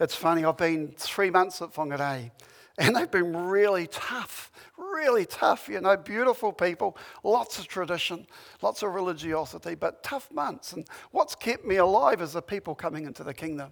It's 0.00 0.16
funny, 0.16 0.44
I've 0.44 0.56
been 0.56 0.96
three 0.98 1.30
months 1.30 1.62
at 1.62 1.72
Whangarei, 1.74 2.32
and 2.78 2.96
they've 2.96 3.08
been 3.08 3.36
really 3.36 3.86
tough, 3.86 4.50
really 4.76 5.26
tough, 5.26 5.68
you 5.68 5.80
know, 5.80 5.96
beautiful 5.96 6.52
people, 6.52 6.96
lots 7.22 7.60
of 7.60 7.68
tradition, 7.68 8.26
lots 8.62 8.82
of 8.82 8.94
religiosity, 8.94 9.76
but 9.76 10.02
tough 10.02 10.28
months. 10.32 10.72
And 10.72 10.88
what's 11.12 11.36
kept 11.36 11.64
me 11.64 11.76
alive 11.76 12.20
is 12.20 12.32
the 12.32 12.42
people 12.42 12.74
coming 12.74 13.06
into 13.06 13.22
the 13.22 13.32
kingdom. 13.32 13.70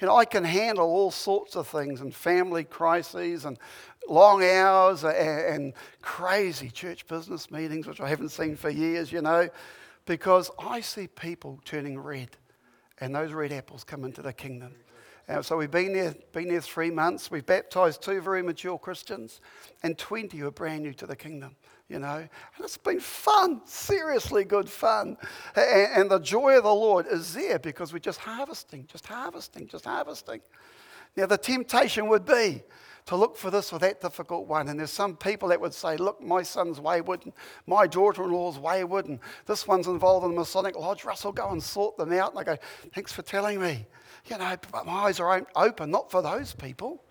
You 0.00 0.06
know, 0.06 0.16
I 0.16 0.24
can 0.24 0.44
handle 0.44 0.86
all 0.86 1.10
sorts 1.10 1.56
of 1.56 1.66
things 1.66 2.00
and 2.00 2.14
family 2.14 2.64
crises 2.64 3.44
and 3.44 3.58
long 4.08 4.44
hours 4.44 5.04
and, 5.04 5.14
and 5.16 5.74
crazy 6.02 6.70
church 6.70 7.06
business 7.06 7.50
meetings, 7.50 7.86
which 7.86 8.00
I 8.00 8.08
haven't 8.08 8.30
seen 8.30 8.56
for 8.56 8.70
years, 8.70 9.10
you 9.10 9.22
know, 9.22 9.48
because 10.06 10.50
I 10.58 10.80
see 10.80 11.08
people 11.08 11.60
turning 11.64 11.98
red 11.98 12.30
and 13.00 13.14
those 13.14 13.32
red 13.32 13.52
apples 13.52 13.84
come 13.84 14.04
into 14.04 14.22
the 14.22 14.32
kingdom. 14.32 14.74
And 15.28 15.44
so 15.44 15.58
we've 15.58 15.70
been 15.70 15.92
there, 15.92 16.14
been 16.32 16.48
there 16.48 16.60
three 16.62 16.90
months. 16.90 17.30
We've 17.30 17.44
baptized 17.44 18.00
two 18.00 18.20
very 18.22 18.42
mature 18.42 18.78
Christians 18.78 19.42
and 19.82 19.98
20 19.98 20.38
who 20.38 20.46
are 20.46 20.50
brand 20.50 20.84
new 20.84 20.94
to 20.94 21.06
the 21.06 21.16
kingdom, 21.16 21.56
you 21.88 21.98
know. 21.98 22.16
And 22.16 22.64
it's 22.64 22.76
been 22.76 23.00
fun, 23.00 23.62
seriously 23.64 24.44
good 24.44 24.68
fun. 24.68 25.16
And, 25.56 25.92
and 25.94 26.10
the 26.10 26.18
joy 26.18 26.56
of 26.56 26.64
the 26.64 26.74
Lord 26.74 27.06
is 27.06 27.34
there 27.34 27.58
because 27.58 27.92
we're 27.92 27.98
just 27.98 28.20
harvesting, 28.20 28.86
just 28.86 29.06
harvesting, 29.06 29.66
just 29.66 29.84
harvesting. 29.84 30.40
Now, 31.16 31.26
the 31.26 31.38
temptation 31.38 32.08
would 32.08 32.24
be 32.24 32.62
to 33.06 33.16
look 33.16 33.38
for 33.38 33.50
this 33.50 33.72
or 33.72 33.78
that 33.78 34.02
difficult 34.02 34.46
one. 34.46 34.68
And 34.68 34.78
there's 34.78 34.90
some 34.90 35.16
people 35.16 35.48
that 35.48 35.60
would 35.60 35.72
say, 35.72 35.96
Look, 35.96 36.22
my 36.22 36.42
son's 36.42 36.78
wayward, 36.78 37.24
and 37.24 37.32
my 37.66 37.86
daughter 37.86 38.22
in 38.24 38.30
law's 38.30 38.58
wayward, 38.58 39.06
and 39.06 39.18
this 39.46 39.66
one's 39.66 39.86
involved 39.86 40.26
in 40.26 40.32
the 40.32 40.38
Masonic 40.38 40.76
Lodge. 40.76 41.04
Russell, 41.04 41.32
go 41.32 41.50
and 41.50 41.62
sort 41.62 41.96
them 41.96 42.12
out. 42.12 42.32
And 42.32 42.40
I 42.40 42.44
go, 42.44 42.56
Thanks 42.94 43.12
for 43.12 43.22
telling 43.22 43.60
me. 43.60 43.86
You 44.26 44.36
know, 44.36 44.56
but 44.70 44.84
my 44.84 44.92
eyes 44.92 45.20
are 45.20 45.46
open, 45.56 45.90
not 45.90 46.10
for 46.10 46.20
those 46.20 46.52
people. 46.52 47.02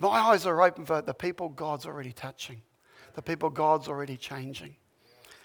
My 0.00 0.08
eyes 0.08 0.46
are 0.46 0.60
open 0.62 0.84
for 0.84 1.00
the 1.00 1.14
people 1.14 1.48
God's 1.50 1.86
already 1.86 2.12
touching, 2.12 2.62
the 3.20 3.30
people 3.30 3.50
God's 3.50 3.88
already 3.88 4.16
changing. 4.16 4.76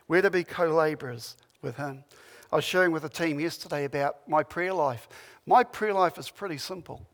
We're 0.07 0.21
to 0.21 0.31
be 0.31 0.43
co 0.43 0.65
laborers 0.67 1.37
with 1.61 1.75
Him. 1.75 2.03
I 2.51 2.57
was 2.57 2.65
sharing 2.65 2.91
with 2.91 3.03
the 3.03 3.09
team 3.09 3.39
yesterday 3.39 3.85
about 3.85 4.27
my 4.27 4.43
prayer 4.43 4.73
life. 4.73 5.07
My 5.45 5.63
prayer 5.63 5.93
life 5.93 6.17
is 6.17 6.29
pretty 6.29 6.57
simple 6.57 7.05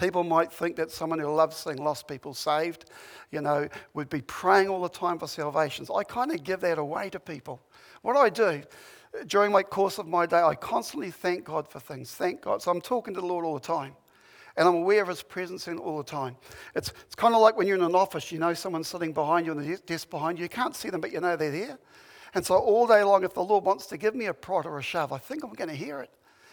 People 0.00 0.24
might 0.24 0.50
think 0.50 0.76
that 0.76 0.90
someone 0.90 1.18
who 1.18 1.30
loves 1.30 1.58
seeing 1.58 1.76
lost 1.76 2.08
people 2.08 2.32
saved, 2.32 2.86
you 3.30 3.42
know, 3.42 3.68
would 3.92 4.08
be 4.08 4.22
praying 4.22 4.70
all 4.70 4.80
the 4.80 4.88
time 4.88 5.18
for 5.18 5.26
salvations. 5.26 5.90
I 5.94 6.04
kind 6.04 6.32
of 6.32 6.42
give 6.42 6.60
that 6.60 6.78
away 6.78 7.10
to 7.10 7.20
people. 7.20 7.60
What 8.00 8.14
do 8.14 8.20
I 8.20 8.30
do? 8.30 8.62
During 9.26 9.52
my 9.52 9.62
course 9.62 9.98
of 9.98 10.06
my 10.06 10.24
day, 10.24 10.40
I 10.40 10.54
constantly 10.54 11.10
thank 11.10 11.44
God 11.44 11.68
for 11.68 11.80
things. 11.80 12.14
Thank 12.14 12.40
God. 12.40 12.62
So 12.62 12.70
I'm 12.70 12.80
talking 12.80 13.12
to 13.12 13.20
the 13.20 13.26
Lord 13.26 13.44
all 13.44 13.52
the 13.52 13.60
time. 13.60 13.94
And 14.60 14.68
I'm 14.68 14.74
aware 14.74 15.00
of 15.00 15.08
his 15.08 15.22
presence 15.22 15.68
in 15.68 15.78
all 15.78 15.96
the 15.96 16.04
time. 16.04 16.36
It's, 16.74 16.92
it's 17.06 17.14
kind 17.14 17.34
of 17.34 17.40
like 17.40 17.56
when 17.56 17.66
you're 17.66 17.78
in 17.78 17.82
an 17.82 17.94
office, 17.94 18.30
you 18.30 18.38
know 18.38 18.52
someone's 18.52 18.88
sitting 18.88 19.14
behind 19.14 19.46
you 19.46 19.52
on 19.52 19.58
the 19.58 19.78
desk 19.86 20.10
behind 20.10 20.36
you. 20.36 20.42
You 20.42 20.50
can't 20.50 20.76
see 20.76 20.90
them, 20.90 21.00
but 21.00 21.12
you 21.12 21.20
know 21.20 21.34
they're 21.34 21.50
there. 21.50 21.78
And 22.34 22.44
so 22.44 22.56
all 22.56 22.86
day 22.86 23.02
long, 23.02 23.24
if 23.24 23.32
the 23.32 23.42
Lord 23.42 23.64
wants 23.64 23.86
to 23.86 23.96
give 23.96 24.14
me 24.14 24.26
a 24.26 24.34
prod 24.34 24.66
or 24.66 24.78
a 24.78 24.82
shove, 24.82 25.14
I 25.14 25.18
think 25.18 25.44
I'm 25.44 25.54
going 25.54 25.70
to 25.70 25.74
hear 25.74 26.00
it. 26.00 26.10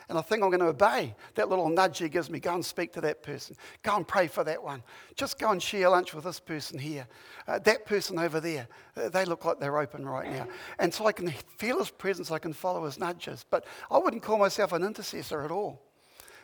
And 0.08 0.18
I 0.18 0.22
think 0.22 0.42
I'm 0.42 0.50
going 0.50 0.62
to 0.62 0.68
obey 0.68 1.16
that 1.36 1.50
little 1.50 1.68
nudge 1.68 1.98
he 1.98 2.08
gives 2.08 2.30
me. 2.30 2.40
Go 2.40 2.54
and 2.54 2.66
speak 2.66 2.94
to 2.94 3.02
that 3.02 3.24
person. 3.24 3.58
Go 3.84 3.98
and 3.98 4.08
pray 4.08 4.28
for 4.28 4.46
that 4.46 4.64
one. 4.64 4.84
Just 5.18 5.38
go 5.38 5.52
and 5.52 5.62
share 5.62 5.90
lunch 5.90 6.14
with 6.14 6.24
this 6.24 6.40
person 6.40 6.80
here. 6.80 7.10
Uh, 7.46 7.60
that 7.60 7.86
person 7.86 8.18
over 8.18 8.40
there. 8.40 8.70
Uh, 8.96 9.10
they 9.10 9.26
look 9.26 9.44
like 9.44 9.60
they're 9.60 9.80
open 9.80 10.08
right 10.08 10.32
now. 10.32 10.48
And 10.80 10.94
so 10.94 11.08
I 11.08 11.12
can 11.12 11.28
feel 11.58 11.80
his 11.80 11.90
presence. 11.90 12.32
I 12.32 12.40
can 12.40 12.54
follow 12.54 12.86
his 12.86 12.98
nudges. 12.98 13.46
But 13.50 13.66
I 13.92 13.98
wouldn't 13.98 14.24
call 14.24 14.38
myself 14.38 14.72
an 14.72 14.86
intercessor 14.86 15.44
at 15.44 15.52
all. 15.52 15.82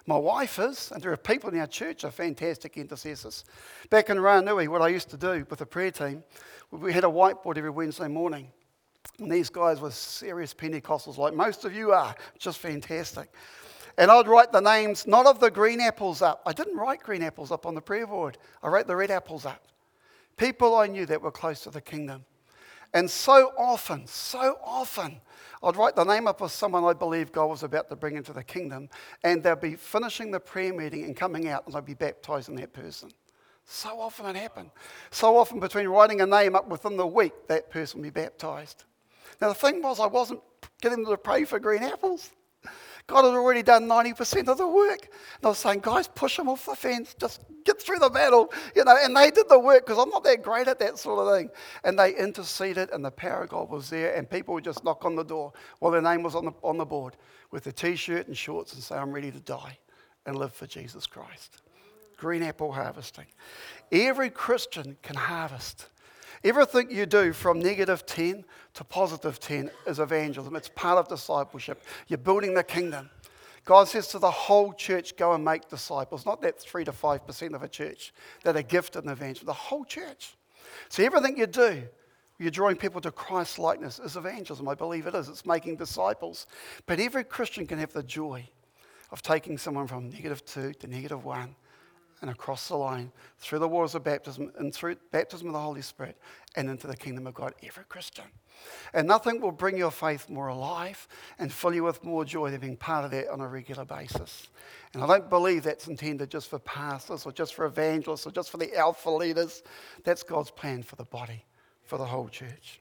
My 0.05 0.17
wife 0.17 0.59
is, 0.59 0.91
and 0.91 1.01
there 1.01 1.13
are 1.13 1.17
people 1.17 1.49
in 1.49 1.59
our 1.59 1.67
church 1.67 2.03
are 2.03 2.11
fantastic 2.11 2.77
intercessors. 2.77 3.45
Back 3.89 4.09
in 4.09 4.17
Ranui, 4.17 4.67
what 4.67 4.81
I 4.81 4.89
used 4.89 5.09
to 5.11 5.17
do 5.17 5.45
with 5.49 5.59
the 5.59 5.65
prayer 5.65 5.91
team, 5.91 6.23
we 6.71 6.91
had 6.91 7.05
a 7.05 7.07
whiteboard 7.07 7.57
every 7.57 7.69
Wednesday 7.69 8.09
morning. 8.09 8.51
And 9.19 9.31
these 9.31 9.49
guys 9.49 9.79
were 9.79 9.91
serious 9.91 10.53
Pentecostals, 10.53 11.17
like 11.17 11.33
most 11.33 11.63
of 11.63 11.73
you 11.73 11.93
are, 11.93 12.15
just 12.37 12.59
fantastic. 12.59 13.31
And 13.97 14.09
I'd 14.11 14.27
write 14.27 14.51
the 14.51 14.59
names, 14.59 15.07
not 15.07 15.25
of 15.25 15.39
the 15.39 15.51
green 15.51 15.79
apples 15.79 16.21
up. 16.21 16.41
I 16.45 16.51
didn't 16.51 16.75
write 16.75 17.01
green 17.01 17.21
apples 17.21 17.51
up 17.51 17.65
on 17.65 17.75
the 17.75 17.81
prayer 17.81 18.07
board, 18.07 18.37
I 18.61 18.67
wrote 18.67 18.87
the 18.87 18.95
red 18.95 19.11
apples 19.11 19.45
up. 19.45 19.67
People 20.35 20.75
I 20.75 20.87
knew 20.87 21.05
that 21.05 21.21
were 21.21 21.31
close 21.31 21.61
to 21.61 21.69
the 21.69 21.81
kingdom. 21.81 22.25
And 22.93 23.09
so 23.09 23.51
often, 23.57 24.05
so 24.05 24.59
often, 24.63 25.19
I'd 25.63 25.75
write 25.75 25.95
the 25.95 26.03
name 26.03 26.27
up 26.27 26.41
of 26.41 26.51
someone 26.51 26.83
I 26.83 26.93
believe 26.93 27.31
God 27.31 27.47
was 27.47 27.63
about 27.63 27.89
to 27.89 27.95
bring 27.95 28.15
into 28.15 28.33
the 28.33 28.43
kingdom, 28.43 28.89
and 29.23 29.41
they'd 29.41 29.59
be 29.59 29.75
finishing 29.75 30.29
the 30.29 30.39
prayer 30.39 30.73
meeting 30.73 31.03
and 31.03 31.15
coming 31.15 31.47
out, 31.47 31.65
and 31.65 31.75
I'd 31.75 31.85
be 31.85 31.93
baptizing 31.93 32.55
that 32.57 32.73
person. 32.73 33.09
So 33.65 33.99
often 33.99 34.25
it 34.25 34.35
happened. 34.35 34.69
So 35.09 35.37
often, 35.37 35.59
between 35.59 35.87
writing 35.87 36.21
a 36.21 36.25
name 36.25 36.55
up 36.55 36.67
within 36.67 36.97
the 36.97 37.07
week, 37.07 37.33
that 37.47 37.71
person 37.71 38.01
would 38.01 38.13
be 38.13 38.21
baptized. 38.21 38.83
Now, 39.41 39.47
the 39.47 39.55
thing 39.55 39.81
was, 39.81 39.99
I 39.99 40.07
wasn't 40.07 40.41
getting 40.81 41.03
them 41.03 41.11
to 41.11 41.17
pray 41.17 41.45
for 41.45 41.59
green 41.59 41.81
apples. 41.81 42.29
God 43.07 43.25
had 43.25 43.33
already 43.33 43.63
done 43.63 43.87
90% 43.87 44.47
of 44.47 44.57
the 44.57 44.67
work. 44.67 45.09
And 45.37 45.45
I 45.45 45.49
was 45.49 45.57
saying, 45.57 45.81
guys, 45.81 46.07
push 46.07 46.37
them 46.37 46.47
off 46.47 46.65
the 46.65 46.75
fence. 46.75 47.15
Just 47.19 47.41
get 47.65 47.81
through 47.81 47.99
the 47.99 48.09
battle. 48.09 48.51
You 48.75 48.85
know, 48.85 48.95
and 48.99 49.15
they 49.15 49.29
did 49.29 49.49
the 49.49 49.59
work 49.59 49.85
because 49.85 50.01
I'm 50.01 50.09
not 50.09 50.23
that 50.23 50.41
great 50.41 50.67
at 50.67 50.79
that 50.79 50.97
sort 50.97 51.19
of 51.19 51.35
thing. 51.35 51.49
And 51.83 51.99
they 51.99 52.15
interceded, 52.15 52.89
and 52.91 53.03
the 53.03 53.11
power 53.11 53.43
of 53.43 53.49
God 53.49 53.69
was 53.69 53.89
there. 53.89 54.15
And 54.15 54.29
people 54.29 54.53
would 54.53 54.63
just 54.63 54.83
knock 54.83 55.03
on 55.03 55.15
the 55.15 55.23
door 55.23 55.51
while 55.79 55.91
their 55.91 56.01
name 56.01 56.23
was 56.23 56.33
on 56.35 56.45
the, 56.45 56.53
on 56.63 56.77
the 56.77 56.85
board 56.85 57.17
with 57.51 57.67
a 57.67 57.71
t 57.71 57.95
shirt 57.95 58.27
and 58.27 58.37
shorts 58.37 58.73
and 58.73 58.81
say, 58.81 58.95
I'm 58.95 59.11
ready 59.11 59.31
to 59.31 59.39
die 59.39 59.77
and 60.25 60.37
live 60.37 60.53
for 60.53 60.65
Jesus 60.65 61.05
Christ. 61.05 61.61
Green 62.17 62.41
apple 62.41 62.71
harvesting. 62.71 63.25
Every 63.91 64.29
Christian 64.29 64.95
can 65.01 65.15
harvest. 65.15 65.89
Everything 66.43 66.91
you 66.91 67.05
do 67.05 67.31
from 67.31 67.59
negative 67.59 68.05
10 68.05 68.43
to 68.73 68.83
positive 68.83 69.39
10 69.39 69.71
is 69.87 69.99
evangelism. 69.99 70.55
It's 70.55 70.69
part 70.69 70.97
of 70.97 71.07
discipleship. 71.07 71.81
You're 72.07 72.17
building 72.17 72.53
the 72.53 72.63
kingdom. 72.63 73.09
God 73.63 73.87
says 73.87 74.09
to 74.09 74.19
the 74.19 74.29
whole 74.29 74.73
church, 74.73 75.15
go 75.15 75.33
and 75.33 75.45
make 75.45 75.69
disciples. 75.69 76.25
Not 76.25 76.41
that 76.41 76.59
3 76.59 76.83
to 76.83 76.91
5% 76.91 77.55
of 77.55 77.63
a 77.63 77.69
church 77.69 78.13
that 78.43 78.57
are 78.57 78.61
gifted 78.61 79.05
in 79.05 79.09
evangelism, 79.09 79.45
the 79.45 79.53
whole 79.53 79.85
church. 79.85 80.35
So 80.89 81.01
everything 81.03 81.37
you 81.37 81.47
do, 81.47 81.83
you're 82.39 82.51
drawing 82.51 82.75
people 82.75 82.99
to 83.01 83.11
Christ 83.11 83.57
likeness 83.57 83.99
is 83.99 84.17
evangelism. 84.17 84.67
I 84.67 84.75
believe 84.75 85.07
it 85.07 85.15
is. 85.15 85.29
It's 85.29 85.45
making 85.45 85.77
disciples. 85.77 86.45
But 86.85 86.99
every 86.99 87.23
Christian 87.23 87.65
can 87.65 87.79
have 87.79 87.93
the 87.93 88.03
joy 88.03 88.49
of 89.11 89.21
taking 89.21 89.57
someone 89.57 89.87
from 89.87 90.09
negative 90.09 90.43
2 90.43 90.73
to 90.73 90.87
negative 90.87 91.23
1 91.23 91.55
and 92.23 92.31
across 92.31 92.69
the 92.69 92.75
line 92.77 93.11
through 93.37 93.59
the 93.59 93.67
waters 93.67 93.95
of 93.95 94.03
baptism 94.05 94.49
and 94.57 94.73
through 94.73 94.95
baptism 95.11 95.47
of 95.47 95.53
the 95.53 95.59
Holy 95.59 95.81
Spirit 95.81 96.17
and 96.55 96.69
into 96.69 96.87
the 96.87 96.95
kingdom 96.95 97.27
of 97.27 97.33
God, 97.33 97.53
every 97.61 97.83
Christian. 97.89 98.23
And 98.93 99.09
nothing 99.09 99.41
will 99.41 99.51
bring 99.51 99.77
your 99.77 99.91
faith 99.91 100.29
more 100.29 100.47
alive 100.47 101.05
and 101.37 101.51
fill 101.51 101.75
you 101.75 101.83
with 101.83 102.01
more 102.01 102.23
joy 102.23 102.49
than 102.49 102.61
being 102.61 102.77
part 102.77 103.03
of 103.03 103.11
that 103.11 103.27
on 103.27 103.41
a 103.41 103.47
regular 103.47 103.83
basis. 103.83 104.47
And 104.93 105.03
I 105.03 105.07
don't 105.07 105.29
believe 105.29 105.63
that's 105.63 105.89
intended 105.89 106.29
just 106.29 106.49
for 106.49 106.59
pastors 106.59 107.25
or 107.25 107.33
just 107.33 107.55
for 107.55 107.65
evangelists 107.65 108.25
or 108.25 108.31
just 108.31 108.49
for 108.49 108.57
the 108.57 108.73
alpha 108.73 109.09
leaders. 109.09 109.61
That's 110.05 110.23
God's 110.23 110.49
plan 110.49 110.81
for 110.81 110.95
the 110.95 111.03
body, 111.03 111.43
for 111.83 111.97
the 111.97 112.05
whole 112.05 112.29
church. 112.29 112.79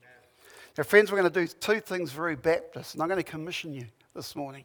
Now, 0.79 0.85
friends, 0.85 1.11
we're 1.11 1.19
going 1.19 1.33
to 1.33 1.41
do 1.41 1.49
two 1.49 1.81
things 1.81 2.13
very 2.13 2.37
Baptist, 2.37 2.95
and 2.95 3.03
I'm 3.03 3.09
going 3.09 3.21
to 3.21 3.29
commission 3.29 3.75
you 3.75 3.87
this 4.15 4.37
morning 4.37 4.65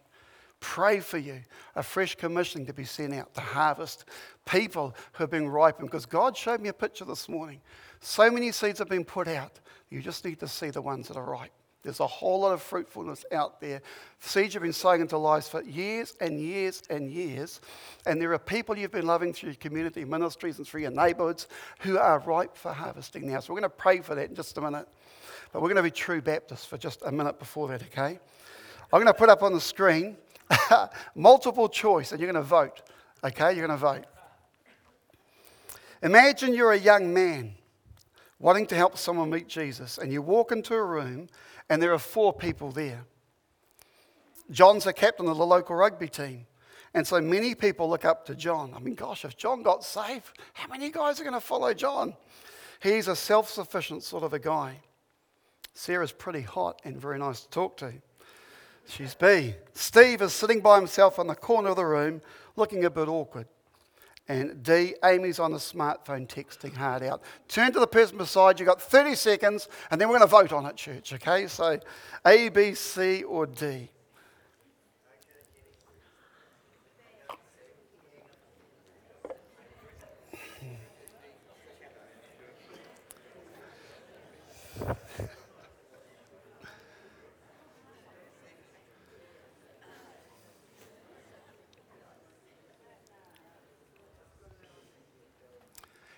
pray 0.59 0.99
for 0.99 1.17
you. 1.17 1.41
A 1.75 1.83
fresh 1.83 2.15
commissioning 2.15 2.67
to 2.67 2.73
be 2.73 2.85
sent 2.85 3.13
out 3.13 3.33
to 3.35 3.41
harvest 3.41 4.05
people 4.45 4.95
who 5.13 5.23
have 5.23 5.31
been 5.31 5.47
ripened. 5.47 5.89
Because 5.89 6.05
God 6.05 6.35
showed 6.35 6.61
me 6.61 6.69
a 6.69 6.73
picture 6.73 7.05
this 7.05 7.29
morning. 7.29 7.61
So 7.99 8.29
many 8.29 8.51
seeds 8.51 8.79
have 8.79 8.89
been 8.89 9.05
put 9.05 9.27
out. 9.27 9.59
You 9.89 10.01
just 10.01 10.25
need 10.25 10.39
to 10.39 10.47
see 10.47 10.69
the 10.69 10.81
ones 10.81 11.07
that 11.07 11.17
are 11.17 11.23
ripe. 11.23 11.51
There's 11.83 12.01
a 12.01 12.07
whole 12.07 12.41
lot 12.41 12.51
of 12.51 12.61
fruitfulness 12.61 13.23
out 13.31 13.61
there. 13.61 13.81
Seeds 14.19 14.53
you've 14.53 14.63
been 14.63 14.73
sowing 14.73 14.99
into 14.99 15.17
lives 15.17 15.47
for 15.47 15.63
years 15.63 16.15
and 16.19 16.37
years 16.37 16.83
and 16.89 17.09
years. 17.09 17.61
And 18.05 18.21
there 18.21 18.33
are 18.33 18.39
people 18.39 18.77
you've 18.77 18.91
been 18.91 19.05
loving 19.05 19.31
through 19.31 19.51
your 19.51 19.55
community 19.55 20.03
ministries 20.03 20.57
and 20.57 20.67
through 20.67 20.81
your 20.81 20.91
neighborhoods 20.91 21.47
who 21.79 21.97
are 21.97 22.19
ripe 22.19 22.57
for 22.57 22.73
harvesting 22.73 23.27
now. 23.27 23.39
So 23.39 23.53
we're 23.53 23.61
going 23.61 23.71
to 23.71 23.77
pray 23.77 24.01
for 24.01 24.15
that 24.15 24.29
in 24.29 24.35
just 24.35 24.57
a 24.57 24.61
minute. 24.61 24.87
But 25.53 25.61
we're 25.61 25.69
going 25.69 25.77
to 25.77 25.83
be 25.83 25.91
true 25.91 26.21
Baptists 26.21 26.65
for 26.65 26.77
just 26.77 27.03
a 27.05 27.11
minute 27.11 27.39
before 27.39 27.69
that, 27.69 27.83
okay? 27.83 28.19
I'm 28.91 29.01
going 29.01 29.05
to 29.05 29.13
put 29.13 29.29
up 29.29 29.43
on 29.43 29.53
the 29.53 29.61
screen 29.61 30.17
multiple 31.15 31.69
choice, 31.69 32.11
and 32.11 32.21
you're 32.21 32.31
going 32.31 32.43
to 32.43 32.47
vote. 32.47 32.81
Okay, 33.23 33.53
you're 33.53 33.65
going 33.67 33.77
to 33.77 33.85
vote. 33.85 34.05
Imagine 36.03 36.53
you're 36.53 36.73
a 36.73 36.79
young 36.79 37.13
man 37.13 37.55
wanting 38.39 38.67
to 38.67 38.75
help 38.75 38.97
someone 38.97 39.29
meet 39.29 39.47
Jesus, 39.47 39.97
and 39.97 40.11
you 40.11 40.21
walk 40.21 40.51
into 40.51 40.73
a 40.75 40.83
room, 40.83 41.27
and 41.69 41.81
there 41.81 41.93
are 41.93 41.99
four 41.99 42.33
people 42.33 42.71
there. 42.71 43.05
John's 44.51 44.85
the 44.85 44.93
captain 44.93 45.27
of 45.27 45.37
the 45.37 45.45
local 45.45 45.75
rugby 45.75 46.07
team. 46.07 46.45
And 46.93 47.05
so 47.05 47.19
many 47.19 47.53
people 47.53 47.89
look 47.89 48.05
up 48.05 48.25
to 48.25 48.35
John. 48.35 48.73
I 48.75 48.79
mean, 48.79 48.95
gosh, 48.95 49.25
if 49.25 49.37
John 49.37 49.61
got 49.61 49.83
saved, 49.83 50.39
how 50.53 50.67
many 50.67 50.89
guys 50.89 51.19
are 51.19 51.23
going 51.23 51.33
to 51.33 51.39
follow 51.39 51.73
John? 51.73 52.15
He's 52.81 53.07
a 53.07 53.15
self 53.15 53.49
sufficient 53.49 54.03
sort 54.03 54.23
of 54.23 54.33
a 54.33 54.39
guy. 54.39 54.79
Sarah's 55.73 56.11
pretty 56.11 56.41
hot 56.41 56.81
and 56.85 56.99
very 56.99 57.19
nice 57.19 57.41
to 57.41 57.49
talk 57.49 57.77
to. 57.77 57.93
She's 58.87 59.15
B. 59.15 59.55
Steve 59.73 60.21
is 60.21 60.33
sitting 60.33 60.61
by 60.61 60.77
himself 60.77 61.19
in 61.19 61.27
the 61.27 61.35
corner 61.35 61.69
of 61.69 61.75
the 61.75 61.85
room, 61.85 62.21
looking 62.55 62.85
a 62.85 62.89
bit 62.89 63.07
awkward. 63.07 63.47
And 64.29 64.61
D, 64.63 64.95
Amy's 65.03 65.39
on 65.39 65.51
the 65.51 65.57
smartphone 65.57 66.27
texting 66.27 66.75
hard 66.75 67.03
out. 67.03 67.21
Turn 67.47 67.71
to 67.73 67.79
the 67.79 67.87
person 67.87 68.17
beside 68.17 68.59
you, 68.59 68.65
you've 68.65 68.73
got 68.73 68.81
30 68.81 69.15
seconds, 69.15 69.69
and 69.89 69.99
then 69.99 70.09
we're 70.09 70.17
going 70.17 70.27
to 70.27 70.31
vote 70.31 70.51
on 70.51 70.65
it, 70.65 70.75
church, 70.75 71.13
okay? 71.13 71.47
So 71.47 71.79
A, 72.25 72.49
B, 72.49 72.73
C, 72.73 73.23
or 73.23 73.45
D. 73.45 73.89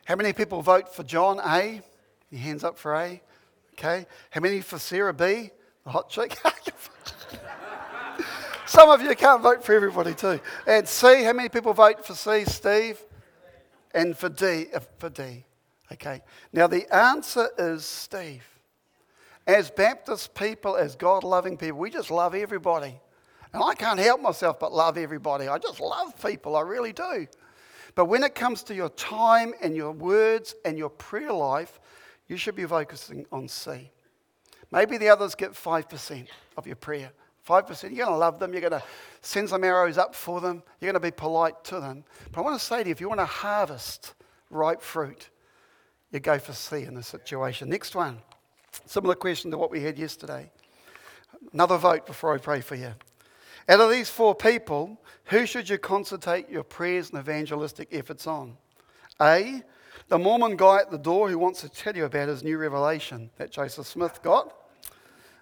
How 0.09 0.15
many 0.15 0.33
people 0.33 0.63
vote 0.63 0.91
for 0.91 1.03
John 1.03 1.39
A? 1.39 1.83
Your 2.31 2.41
hands 2.41 2.63
up 2.63 2.79
for 2.79 2.95
A. 2.95 3.21
Okay. 3.73 4.07
How 4.31 4.41
many 4.41 4.59
for 4.61 4.79
Sarah 4.79 5.13
B? 5.13 5.51
The 5.83 5.91
hot 5.91 6.09
chick. 6.09 6.35
Some 8.65 8.89
of 8.89 9.03
you 9.03 9.15
can't 9.15 9.43
vote 9.43 9.63
for 9.63 9.75
everybody 9.75 10.15
too. 10.15 10.39
And 10.65 10.87
C, 10.87 11.21
how 11.23 11.33
many 11.33 11.47
people 11.47 11.73
vote 11.73 12.03
for 12.03 12.15
C, 12.15 12.43
Steve? 12.45 12.99
And 13.93 14.17
for 14.17 14.29
D, 14.29 14.65
uh, 14.73 14.79
for 14.97 15.11
D. 15.11 15.45
Okay. 15.91 16.23
Now 16.53 16.65
the 16.65 16.91
answer 16.91 17.47
is 17.59 17.85
Steve. 17.85 18.47
As 19.45 19.69
Baptist 19.69 20.33
people, 20.33 20.75
as 20.75 20.95
God 20.95 21.23
loving 21.23 21.55
people, 21.55 21.77
we 21.77 21.91
just 21.91 22.09
love 22.09 22.33
everybody. 22.33 22.99
And 23.53 23.61
I 23.63 23.75
can't 23.75 23.99
help 23.99 24.21
myself 24.21 24.59
but 24.59 24.73
love 24.73 24.97
everybody. 24.97 25.47
I 25.47 25.59
just 25.59 25.79
love 25.79 26.19
people. 26.19 26.55
I 26.55 26.61
really 26.61 26.93
do. 26.93 27.27
But 27.95 28.05
when 28.05 28.23
it 28.23 28.35
comes 28.35 28.63
to 28.63 28.75
your 28.75 28.89
time 28.89 29.53
and 29.61 29.75
your 29.75 29.91
words 29.91 30.55
and 30.65 30.77
your 30.77 30.89
prayer 30.89 31.33
life, 31.33 31.79
you 32.27 32.37
should 32.37 32.55
be 32.55 32.65
focusing 32.65 33.25
on 33.31 33.47
C. 33.47 33.91
Maybe 34.71 34.97
the 34.97 35.09
others 35.09 35.35
get 35.35 35.53
5% 35.53 36.27
of 36.57 36.67
your 36.67 36.75
prayer, 36.75 37.11
5%. 37.47 37.83
You're 37.83 38.05
going 38.05 38.09
to 38.09 38.17
love 38.17 38.39
them. 38.39 38.53
You're 38.53 38.61
going 38.61 38.79
to 38.79 38.83
send 39.21 39.49
some 39.49 39.63
arrows 39.63 39.97
up 39.97 40.13
for 40.13 40.39
them. 40.39 40.61
You're 40.79 40.91
going 40.91 41.01
to 41.01 41.07
be 41.07 41.11
polite 41.11 41.63
to 41.65 41.79
them. 41.79 42.03
But 42.31 42.41
I 42.41 42.43
want 42.43 42.59
to 42.59 42.65
say 42.65 42.83
to 42.83 42.89
you 42.89 42.91
if 42.91 43.01
you 43.01 43.09
want 43.09 43.21
to 43.21 43.25
harvest 43.25 44.13
ripe 44.51 44.81
fruit, 44.81 45.29
you 46.11 46.19
go 46.19 46.37
for 46.37 46.53
C 46.53 46.83
in 46.83 46.93
this 46.93 47.07
situation. 47.07 47.69
Next 47.69 47.95
one. 47.95 48.19
Similar 48.85 49.15
question 49.15 49.51
to 49.51 49.57
what 49.57 49.71
we 49.71 49.81
had 49.81 49.97
yesterday. 49.97 50.51
Another 51.53 51.77
vote 51.77 52.05
before 52.05 52.33
I 52.33 52.37
pray 52.37 52.61
for 52.61 52.75
you. 52.75 52.93
Out 53.69 53.79
of 53.79 53.91
these 53.91 54.09
four 54.09 54.33
people, 54.33 54.99
who 55.25 55.45
should 55.45 55.69
you 55.69 55.77
concentrate 55.77 56.49
your 56.49 56.63
prayers 56.63 57.11
and 57.11 57.19
evangelistic 57.19 57.89
efforts 57.91 58.25
on? 58.25 58.57
A, 59.21 59.61
the 60.07 60.17
Mormon 60.17 60.57
guy 60.57 60.79
at 60.79 60.89
the 60.89 60.97
door 60.97 61.29
who 61.29 61.37
wants 61.37 61.61
to 61.61 61.69
tell 61.69 61.95
you 61.95 62.05
about 62.05 62.29
his 62.29 62.43
new 62.43 62.57
revelation 62.57 63.29
that 63.37 63.51
Joseph 63.51 63.85
Smith 63.85 64.23
got. 64.23 64.55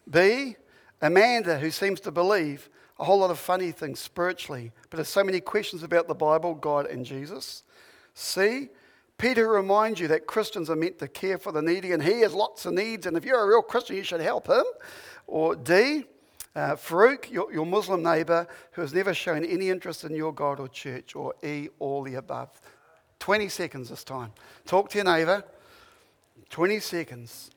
B, 0.10 0.58
Amanda 1.02 1.58
who 1.58 1.72
seems 1.72 2.02
to 2.02 2.12
believe 2.12 2.70
a 3.00 3.06
whole 3.06 3.20
lot 3.20 3.32
of 3.32 3.40
funny 3.40 3.72
things 3.72 4.02
spiritually, 4.02 4.74
but 4.90 4.98
has 4.98 5.08
so 5.08 5.24
many 5.24 5.40
questions 5.40 5.82
about 5.82 6.10
the 6.10 6.14
Bible, 6.14 6.54
God, 6.54 6.88
and 6.88 7.06
Jesus. 7.06 7.64
C, 8.14 8.68
Peter 9.18 9.48
reminds 9.48 10.02
you 10.02 10.10
that 10.10 10.28
Christians 10.28 10.70
are 10.70 10.76
meant 10.76 11.00
to 11.00 11.08
care 11.08 11.38
for 11.38 11.54
the 11.54 11.62
needy, 11.62 11.94
and 11.94 12.04
he 12.04 12.20
has 12.22 12.34
lots 12.34 12.66
of 12.66 12.74
needs, 12.74 13.06
and 13.06 13.16
if 13.16 13.24
you're 13.24 13.42
a 13.42 13.48
real 13.48 13.62
Christian, 13.62 13.96
you 13.96 14.04
should 14.04 14.20
help 14.20 14.48
him. 14.48 14.66
Or 15.28 15.56
D, 15.56 16.04
uh, 16.58 16.76
Farouk, 16.76 17.30
your, 17.30 17.54
your 17.54 17.68
Muslim 17.68 18.02
neighbor, 18.02 18.48
who 18.72 18.82
has 18.82 18.92
never 18.92 19.14
shown 19.14 19.46
any 19.46 19.70
interest 19.70 20.04
in 20.04 20.16
your 20.16 20.34
God 20.34 20.60
or 20.60 20.68
church. 20.68 21.16
Or 21.16 21.36
E, 21.44 21.70
all 21.78 22.02
the 22.02 22.16
above. 22.16 22.50
20 23.20 23.48
seconds 23.48 23.90
this 23.90 24.04
time. 24.04 24.32
Talk 24.66 24.90
to 24.90 24.98
your 24.98 25.06
neighbor. 25.06 25.44
20 26.50 26.80
seconds. 26.80 27.52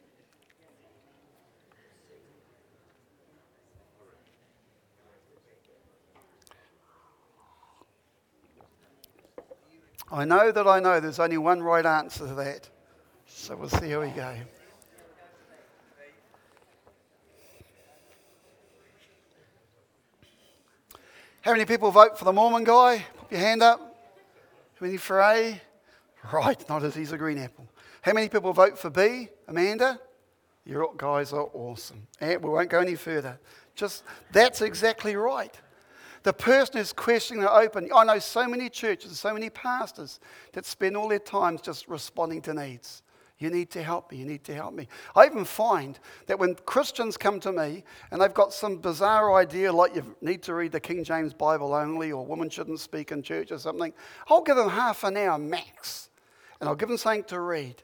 I 10.13 10.25
know 10.25 10.53
that 10.53 10.67
I 10.67 10.81
know 10.81 11.01
there's 11.01 11.21
only 11.21 11.39
one 11.39 11.63
right 11.63 11.87
answer 11.87 12.27
to 12.27 12.35
that. 12.35 12.69
So 13.27 13.57
we'll 13.57 13.71
see 13.71 13.91
how 13.91 14.01
we 14.03 14.09
go. 14.09 14.35
How 21.43 21.53
many 21.53 21.65
people 21.65 21.91
vote 21.91 22.19
for 22.19 22.27
the 22.27 22.33
Mormon 22.35 22.65
guy? 22.65 23.03
Put 23.17 23.33
your 23.33 23.41
hand 23.41 23.63
up. 23.63 23.81
How 24.79 24.85
many 24.85 24.99
for 24.99 25.21
A? 25.21 25.59
Right, 26.31 26.69
not 26.69 26.85
as 26.85 26.95
he's 26.95 27.13
a 27.13 27.19
green 27.19 27.39
apple. 27.39 27.67
How 28.03 28.13
many 28.13 28.29
people 28.29 28.53
vote 28.53 28.79
for 28.79 28.91
B? 28.91 29.31
Amanda? 29.49 29.99
You 30.67 30.87
guys 30.99 31.33
are 31.33 31.49
awesome. 31.55 32.07
And 32.21 32.43
we 32.43 32.51
won't 32.51 32.69
go 32.69 32.81
any 32.81 32.95
further. 32.95 33.41
Just 33.75 34.05
that's 34.33 34.61
exactly 34.61 35.17
right. 35.17 35.59
The 36.25 36.35
person 36.35 36.77
is 36.77 36.93
questioning 36.93 37.43
the 37.43 37.51
open. 37.51 37.89
I 37.95 38.05
know 38.05 38.19
so 38.19 38.47
many 38.47 38.69
churches, 38.69 39.19
so 39.19 39.33
many 39.33 39.49
pastors 39.49 40.21
that 40.53 40.67
spend 40.67 40.95
all 40.95 41.09
their 41.09 41.19
time 41.19 41.59
just 41.63 41.89
responding 41.89 42.43
to 42.43 42.53
needs. 42.53 43.03
You 43.41 43.49
need 43.49 43.71
to 43.71 43.83
help 43.83 44.13
me. 44.13 44.19
You 44.19 44.27
need 44.27 44.45
to 44.45 44.55
help 44.55 44.75
me. 44.75 44.87
I 45.17 45.25
even 45.25 45.47
find 45.47 45.99
that 46.27 46.39
when 46.39 46.55
Christians 46.67 47.17
come 47.17 47.41
to 47.41 47.51
me 47.51 47.85
and 48.11 48.21
they've 48.21 48.33
got 48.33 48.53
some 48.53 48.77
bizarre 48.77 49.35
idea, 49.35 49.73
like 49.73 49.95
you 49.95 50.15
need 50.21 50.43
to 50.43 50.55
read 50.55 50.73
the 50.73 50.81
King 50.81 51.03
James 51.03 51.33
Bible 51.33 51.75
only, 51.75 52.13
or 52.13 52.25
women 52.25 52.51
shouldn't 52.51 52.81
speak 52.81 53.13
in 53.13 53.23
church 53.23 53.51
or 53.51 53.59
something, 53.59 53.95
I'll 54.29 54.43
give 54.43 54.57
them 54.57 54.69
half 54.69 55.05
an 55.05 55.17
hour 55.17 55.39
max. 55.39 56.11
And 56.61 56.69
I'll 56.69 56.77
give 56.77 56.91
them 56.91 56.99
something 56.99 57.25
to 57.25 57.41
read. 57.41 57.83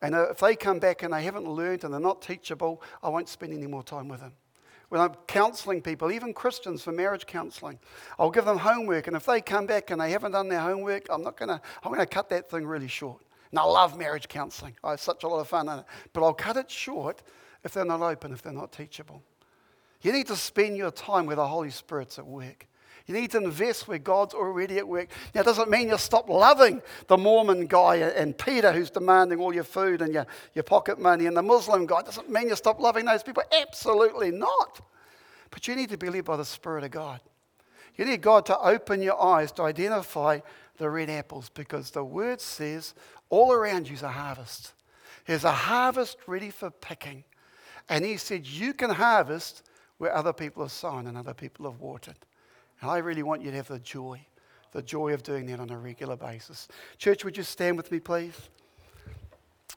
And 0.00 0.14
uh, 0.14 0.30
if 0.30 0.38
they 0.38 0.56
come 0.56 0.78
back 0.78 1.02
and 1.02 1.12
they 1.12 1.24
haven't 1.24 1.46
learned 1.46 1.84
and 1.84 1.92
they're 1.92 2.00
not 2.00 2.22
teachable, 2.22 2.82
I 3.02 3.10
won't 3.10 3.28
spend 3.28 3.52
any 3.52 3.66
more 3.66 3.82
time 3.82 4.08
with 4.08 4.20
them 4.20 4.32
when 4.88 5.00
I'm 5.00 5.14
counseling 5.26 5.82
people, 5.82 6.12
even 6.12 6.32
Christians 6.32 6.82
for 6.82 6.92
marriage 6.92 7.26
counseling, 7.26 7.78
I'll 8.18 8.30
give 8.30 8.44
them 8.44 8.58
homework. 8.58 9.08
And 9.08 9.16
if 9.16 9.26
they 9.26 9.40
come 9.40 9.66
back 9.66 9.90
and 9.90 10.00
they 10.00 10.12
haven't 10.12 10.32
done 10.32 10.48
their 10.48 10.60
homework, 10.60 11.08
I'm 11.10 11.22
not 11.22 11.36
going 11.36 11.48
to, 11.48 11.60
I'm 11.82 11.92
going 11.92 11.98
to 11.98 12.06
cut 12.06 12.28
that 12.28 12.48
thing 12.48 12.64
really 12.64 12.86
short. 12.86 13.25
And 13.50 13.58
I 13.58 13.64
love 13.64 13.96
marriage 13.96 14.28
counseling. 14.28 14.74
I 14.82 14.90
have 14.90 15.00
such 15.00 15.22
a 15.24 15.28
lot 15.28 15.40
of 15.40 15.48
fun 15.48 15.68
in 15.68 15.78
it. 15.80 15.84
But 16.12 16.24
I'll 16.24 16.34
cut 16.34 16.56
it 16.56 16.70
short 16.70 17.22
if 17.64 17.72
they're 17.72 17.84
not 17.84 18.02
open, 18.02 18.32
if 18.32 18.42
they're 18.42 18.52
not 18.52 18.72
teachable. 18.72 19.22
You 20.02 20.12
need 20.12 20.26
to 20.28 20.36
spend 20.36 20.76
your 20.76 20.90
time 20.90 21.26
where 21.26 21.36
the 21.36 21.46
Holy 21.46 21.70
Spirit's 21.70 22.18
at 22.18 22.26
work. 22.26 22.66
You 23.06 23.14
need 23.14 23.30
to 23.32 23.38
invest 23.38 23.86
where 23.86 23.98
God's 23.98 24.34
already 24.34 24.78
at 24.78 24.86
work. 24.86 25.08
Now, 25.32 25.42
it 25.42 25.44
doesn't 25.44 25.70
mean 25.70 25.88
you 25.88 25.96
stop 25.96 26.28
loving 26.28 26.82
the 27.06 27.16
Mormon 27.16 27.66
guy 27.66 27.96
and 27.96 28.36
Peter 28.36 28.72
who's 28.72 28.90
demanding 28.90 29.38
all 29.38 29.54
your 29.54 29.64
food 29.64 30.02
and 30.02 30.12
your, 30.12 30.26
your 30.54 30.64
pocket 30.64 30.98
money 30.98 31.26
and 31.26 31.36
the 31.36 31.42
Muslim 31.42 31.86
guy. 31.86 32.00
It 32.00 32.06
doesn't 32.06 32.28
mean 32.28 32.48
you 32.48 32.56
stop 32.56 32.80
loving 32.80 33.04
those 33.04 33.22
people. 33.22 33.44
Absolutely 33.60 34.32
not. 34.32 34.80
But 35.50 35.68
you 35.68 35.76
need 35.76 35.90
to 35.90 35.98
be 35.98 36.10
led 36.10 36.24
by 36.24 36.36
the 36.36 36.44
Spirit 36.44 36.82
of 36.82 36.90
God. 36.90 37.20
You 37.96 38.04
need 38.04 38.20
God 38.20 38.46
to 38.46 38.58
open 38.58 39.02
your 39.02 39.20
eyes 39.20 39.52
to 39.52 39.62
identify 39.62 40.40
the 40.76 40.90
red 40.90 41.08
apples 41.08 41.48
because 41.48 41.90
the 41.90 42.04
word 42.04 42.40
says 42.40 42.94
all 43.30 43.52
around 43.52 43.88
you 43.88 43.94
is 43.94 44.02
a 44.02 44.10
harvest. 44.10 44.72
There's 45.26 45.44
a 45.44 45.52
harvest 45.52 46.18
ready 46.26 46.50
for 46.50 46.70
picking. 46.70 47.24
And 47.88 48.04
he 48.04 48.16
said, 48.16 48.46
You 48.46 48.74
can 48.74 48.90
harvest 48.90 49.62
where 49.98 50.14
other 50.14 50.32
people 50.32 50.62
have 50.62 50.72
sown 50.72 51.06
and 51.06 51.16
other 51.16 51.34
people 51.34 51.70
have 51.70 51.80
watered. 51.80 52.18
And 52.80 52.90
I 52.90 52.98
really 52.98 53.22
want 53.22 53.42
you 53.42 53.50
to 53.50 53.56
have 53.56 53.68
the 53.68 53.78
joy, 53.78 54.20
the 54.72 54.82
joy 54.82 55.14
of 55.14 55.22
doing 55.22 55.46
that 55.46 55.60
on 55.60 55.70
a 55.70 55.78
regular 55.78 56.16
basis. 56.16 56.68
Church, 56.98 57.24
would 57.24 57.36
you 57.36 57.42
stand 57.42 57.76
with 57.76 57.90
me, 57.90 58.00
please? 58.00 58.36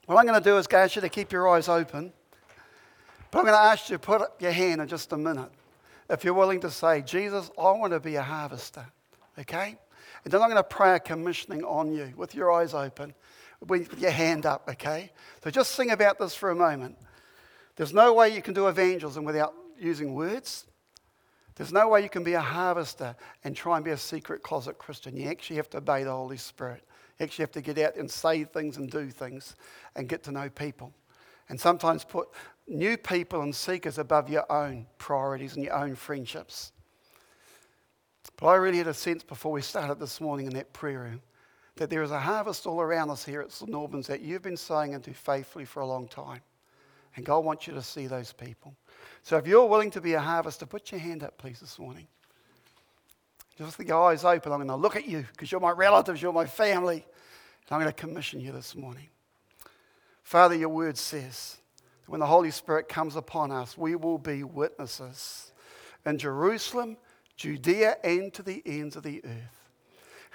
What 0.06 0.18
I'm 0.18 0.26
going 0.26 0.42
to 0.42 0.44
do 0.44 0.58
is 0.58 0.68
ask 0.72 0.96
you 0.96 1.02
to 1.02 1.10
keep 1.10 1.32
your 1.32 1.48
eyes 1.48 1.70
open. 1.70 2.12
But 3.32 3.40
I'm 3.40 3.46
going 3.46 3.56
to 3.56 3.62
ask 3.62 3.90
you 3.90 3.96
to 3.96 4.00
put 4.00 4.22
up 4.22 4.42
your 4.42 4.52
hand 4.52 4.82
in 4.82 4.88
just 4.88 5.12
a 5.14 5.18
minute. 5.18 5.52
If 6.10 6.24
you're 6.24 6.34
willing 6.34 6.62
to 6.62 6.72
say, 6.72 7.02
Jesus, 7.02 7.52
I 7.58 7.72
want 7.72 7.94
to 7.94 8.00
be 8.00 8.16
a 8.16 8.24
harvester. 8.24 8.86
Okay? 9.38 9.78
And 10.24 10.34
then 10.34 10.42
I'm 10.42 10.50
going 10.50 10.58
to 10.58 10.64
pray 10.64 10.96
a 10.96 11.00
commissioning 11.00 11.64
on 11.64 11.94
you 11.94 12.14
with 12.18 12.36
your 12.36 12.52
eyes 12.52 12.74
open, 12.74 13.14
with 13.66 14.00
your 14.00 14.12
hand 14.12 14.46
up. 14.46 14.68
Okay? 14.70 15.12
So 15.44 15.52
just 15.52 15.76
think 15.76 15.92
about 15.92 16.20
this 16.20 16.36
for 16.36 16.50
a 16.50 16.56
moment. 16.56 16.98
There's 17.76 17.94
no 17.94 18.14
way 18.14 18.36
you 18.36 18.42
can 18.42 18.54
do 18.54 18.68
evangelism 18.68 19.24
without 19.24 19.54
using 19.80 20.14
words. 20.14 20.66
There's 21.56 21.72
no 21.72 21.90
way 21.90 22.02
you 22.02 22.10
can 22.10 22.24
be 22.24 22.34
a 22.34 22.42
harvester 22.42 23.16
and 23.44 23.56
try 23.56 23.76
and 23.76 23.86
be 23.86 23.92
a 23.92 23.98
secret 23.98 24.44
closet 24.44 24.78
Christian. 24.78 25.16
You 25.16 25.30
actually 25.30 25.58
have 25.58 25.70
to 25.72 25.78
obey 25.78 26.04
the 26.04 26.12
Holy 26.12 26.38
Spirit. 26.38 26.84
You 27.20 27.26
actually 27.26 27.44
have 27.44 27.52
to 27.52 27.62
get 27.62 27.78
out 27.78 27.98
and 27.98 28.10
say 28.10 28.46
things 28.46 28.78
and 28.78 28.90
do 28.90 29.10
things 29.10 29.56
and 29.96 30.08
get 30.08 30.24
to 30.24 30.32
know 30.32 30.50
people. 30.50 30.94
And 31.50 31.60
sometimes 31.60 32.04
put 32.04 32.30
new 32.68 32.98
people 32.98 33.42
and 33.42 33.56
seekers 33.56 33.98
above 33.98 34.30
your 34.30 34.50
own 34.52 34.86
priorities 34.98 35.56
and 35.56 35.64
your 35.64 35.74
own 35.74 35.96
friendships. 35.96 36.72
But 38.38 38.48
I 38.48 38.56
really 38.56 38.78
had 38.78 38.88
a 38.88 38.94
sense 38.94 39.24
before 39.24 39.52
we 39.52 39.62
started 39.62 40.00
this 40.00 40.22
morning 40.22 40.46
in 40.46 40.54
that 40.54 40.72
prayer 40.72 41.00
room 41.00 41.22
that 41.76 41.90
there 41.90 42.04
is 42.04 42.12
a 42.12 42.20
harvest 42.20 42.68
all 42.68 42.82
around 42.82 43.10
us 43.10 43.24
here 43.24 43.42
at 43.42 43.52
St. 43.52 43.74
Albans 43.74 44.06
that 44.08 44.22
you've 44.22 44.42
been 44.42 44.58
sowing 44.58 44.94
into 44.94 45.14
faithfully 45.14 45.64
for 45.66 45.80
a 45.80 45.86
long 45.86 46.08
time. 46.08 46.42
And 47.16 47.26
God 47.26 47.44
wants 47.44 47.68
you 47.68 47.74
to 47.74 47.82
see 47.82 48.06
those 48.06 48.34
people. 48.34 48.76
So 49.24 49.38
if 49.38 49.48
you're 49.48 49.66
willing 49.66 49.90
to 49.92 50.02
be 50.02 50.14
a 50.14 50.20
harvester, 50.20 50.66
put 50.66 50.92
your 50.92 51.00
hand 51.00 51.24
up, 51.24 51.38
please, 51.38 51.60
this 51.60 51.80
morning. 51.80 52.08
Just 53.58 53.78
with 53.78 53.88
your 53.88 54.10
eyes 54.10 54.24
open, 54.24 54.52
I'm 54.52 54.60
going 54.60 54.68
to 54.68 54.76
look 54.76 54.96
at 54.96 55.08
you 55.08 55.26
because 55.32 55.52
you're 55.52 55.62
my 55.62 55.72
relatives, 55.72 56.22
you're 56.22 56.34
my 56.34 56.46
family. 56.46 56.96
And 56.96 57.72
I'm 57.72 57.82
going 57.82 57.94
to 57.94 57.94
commission 57.94 58.40
you 58.40 58.52
this 58.52 58.76
morning. 58.76 59.08
Father, 60.30 60.54
your 60.54 60.70
word 60.70 60.96
says 60.96 61.58
that 62.04 62.12
when 62.12 62.20
the 62.20 62.28
Holy 62.28 62.52
Spirit 62.52 62.88
comes 62.88 63.16
upon 63.16 63.52
us, 63.52 63.76
we 63.76 63.96
will 63.96 64.20
be 64.20 64.44
witnesses 64.44 65.52
in 66.06 66.20
Jerusalem, 66.20 66.98
Judea, 67.36 67.98
and 68.04 68.32
to 68.36 68.44
the 68.44 68.62
ends 68.64 68.96
of 68.96 69.02
the 69.02 69.26
earth. 69.26 69.72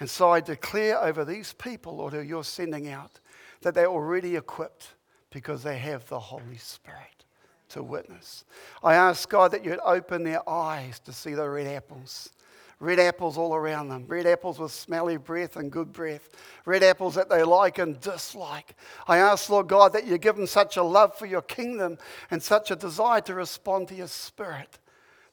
And 0.01 0.09
so 0.09 0.31
I 0.31 0.41
declare 0.41 1.01
over 1.01 1.23
these 1.23 1.53
people, 1.53 1.95
Lord, 1.95 2.11
who 2.11 2.19
you're 2.19 2.43
sending 2.43 2.89
out, 2.89 3.21
that 3.61 3.73
they're 3.73 3.87
already 3.87 4.35
equipped 4.35 4.95
because 5.29 5.63
they 5.63 5.77
have 5.77 6.05
the 6.09 6.19
Holy 6.19 6.57
Spirit 6.57 7.23
to 7.69 7.81
witness. 7.81 8.43
I 8.83 8.95
ask 8.95 9.29
God 9.29 9.51
that 9.51 9.63
you'd 9.63 9.79
open 9.79 10.23
their 10.23 10.47
eyes 10.49 10.99
to 11.05 11.13
see 11.13 11.35
the 11.35 11.47
red 11.47 11.67
apples. 11.67 12.31
Red 12.79 12.99
apples 12.99 13.37
all 13.37 13.55
around 13.55 13.89
them. 13.89 14.05
Red 14.07 14.25
apples 14.25 14.59
with 14.59 14.71
smelly 14.71 15.17
breath 15.17 15.55
and 15.55 15.71
good 15.71 15.93
breath. 15.93 16.29
Red 16.65 16.83
apples 16.83 17.15
that 17.15 17.29
they 17.29 17.43
like 17.43 17.77
and 17.77 17.99
dislike. 17.99 18.75
I 19.07 19.17
ask, 19.17 19.49
Lord 19.49 19.67
God, 19.67 19.93
that 19.93 20.05
you 20.05 20.17
give 20.17 20.35
them 20.35 20.47
such 20.47 20.75
a 20.77 20.83
love 20.83 21.15
for 21.17 21.25
your 21.25 21.41
kingdom 21.41 21.97
and 22.31 22.43
such 22.43 22.71
a 22.71 22.75
desire 22.75 23.21
to 23.21 23.33
respond 23.33 23.87
to 23.89 23.95
your 23.95 24.07
spirit 24.07 24.79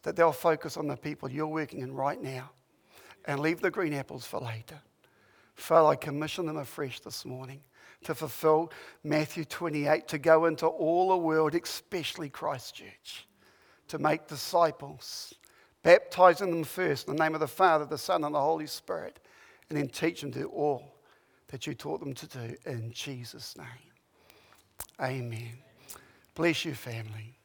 that 0.02 0.16
they'll 0.16 0.33
focus 0.33 0.76
on 0.76 0.87
the 0.87 0.96
people 0.96 1.31
you're 1.31 1.46
working 1.46 1.81
in 1.81 1.92
right 1.92 2.20
now 2.20 2.50
and 3.24 3.40
leave 3.40 3.61
the 3.61 3.70
green 3.70 3.92
apples 3.92 4.24
for 4.24 4.40
later. 4.40 4.81
Father, 5.55 5.88
I 5.88 5.96
commission 5.96 6.46
them 6.46 6.57
afresh 6.57 7.00
this 7.00 7.24
morning 7.24 7.61
to 8.05 8.14
fulfill 8.14 8.72
Matthew 9.05 9.44
28, 9.44 10.09
to 10.09 10.18
go 10.18 10.46
into 10.46 10.66
all 10.66 11.11
the 11.11 11.16
world, 11.16 11.55
especially 11.55 12.28
Christchurch, 12.28 13.28
to 13.88 13.98
make 13.98 14.26
disciples, 14.26 15.35
baptizing 15.83 16.51
them 16.51 16.64
first 16.64 17.09
in 17.09 17.16
the 17.16 17.23
name 17.23 17.35
of 17.35 17.40
the 17.40 17.49
Father, 17.49 17.85
the 17.85 17.99
Son, 17.99 18.25
and 18.25 18.35
the 18.35 18.40
Holy 18.40 18.66
Spirit, 18.66 19.21
and 19.68 19.79
then 19.79 19.88
teach 19.88 20.21
them 20.21 20.33
to 20.33 20.40
do 20.40 20.49
all 20.49 20.97
that 21.49 21.66
you 21.66 21.75
taught 21.75 22.01
them 22.01 22.14
to 22.14 22.27
do 22.27 22.57
in 22.66 22.92
Jesus' 22.92 23.57
name. 23.57 23.66
Amen. 25.01 25.59
Bless 26.35 26.64
you, 26.64 26.75
family. 26.75 27.37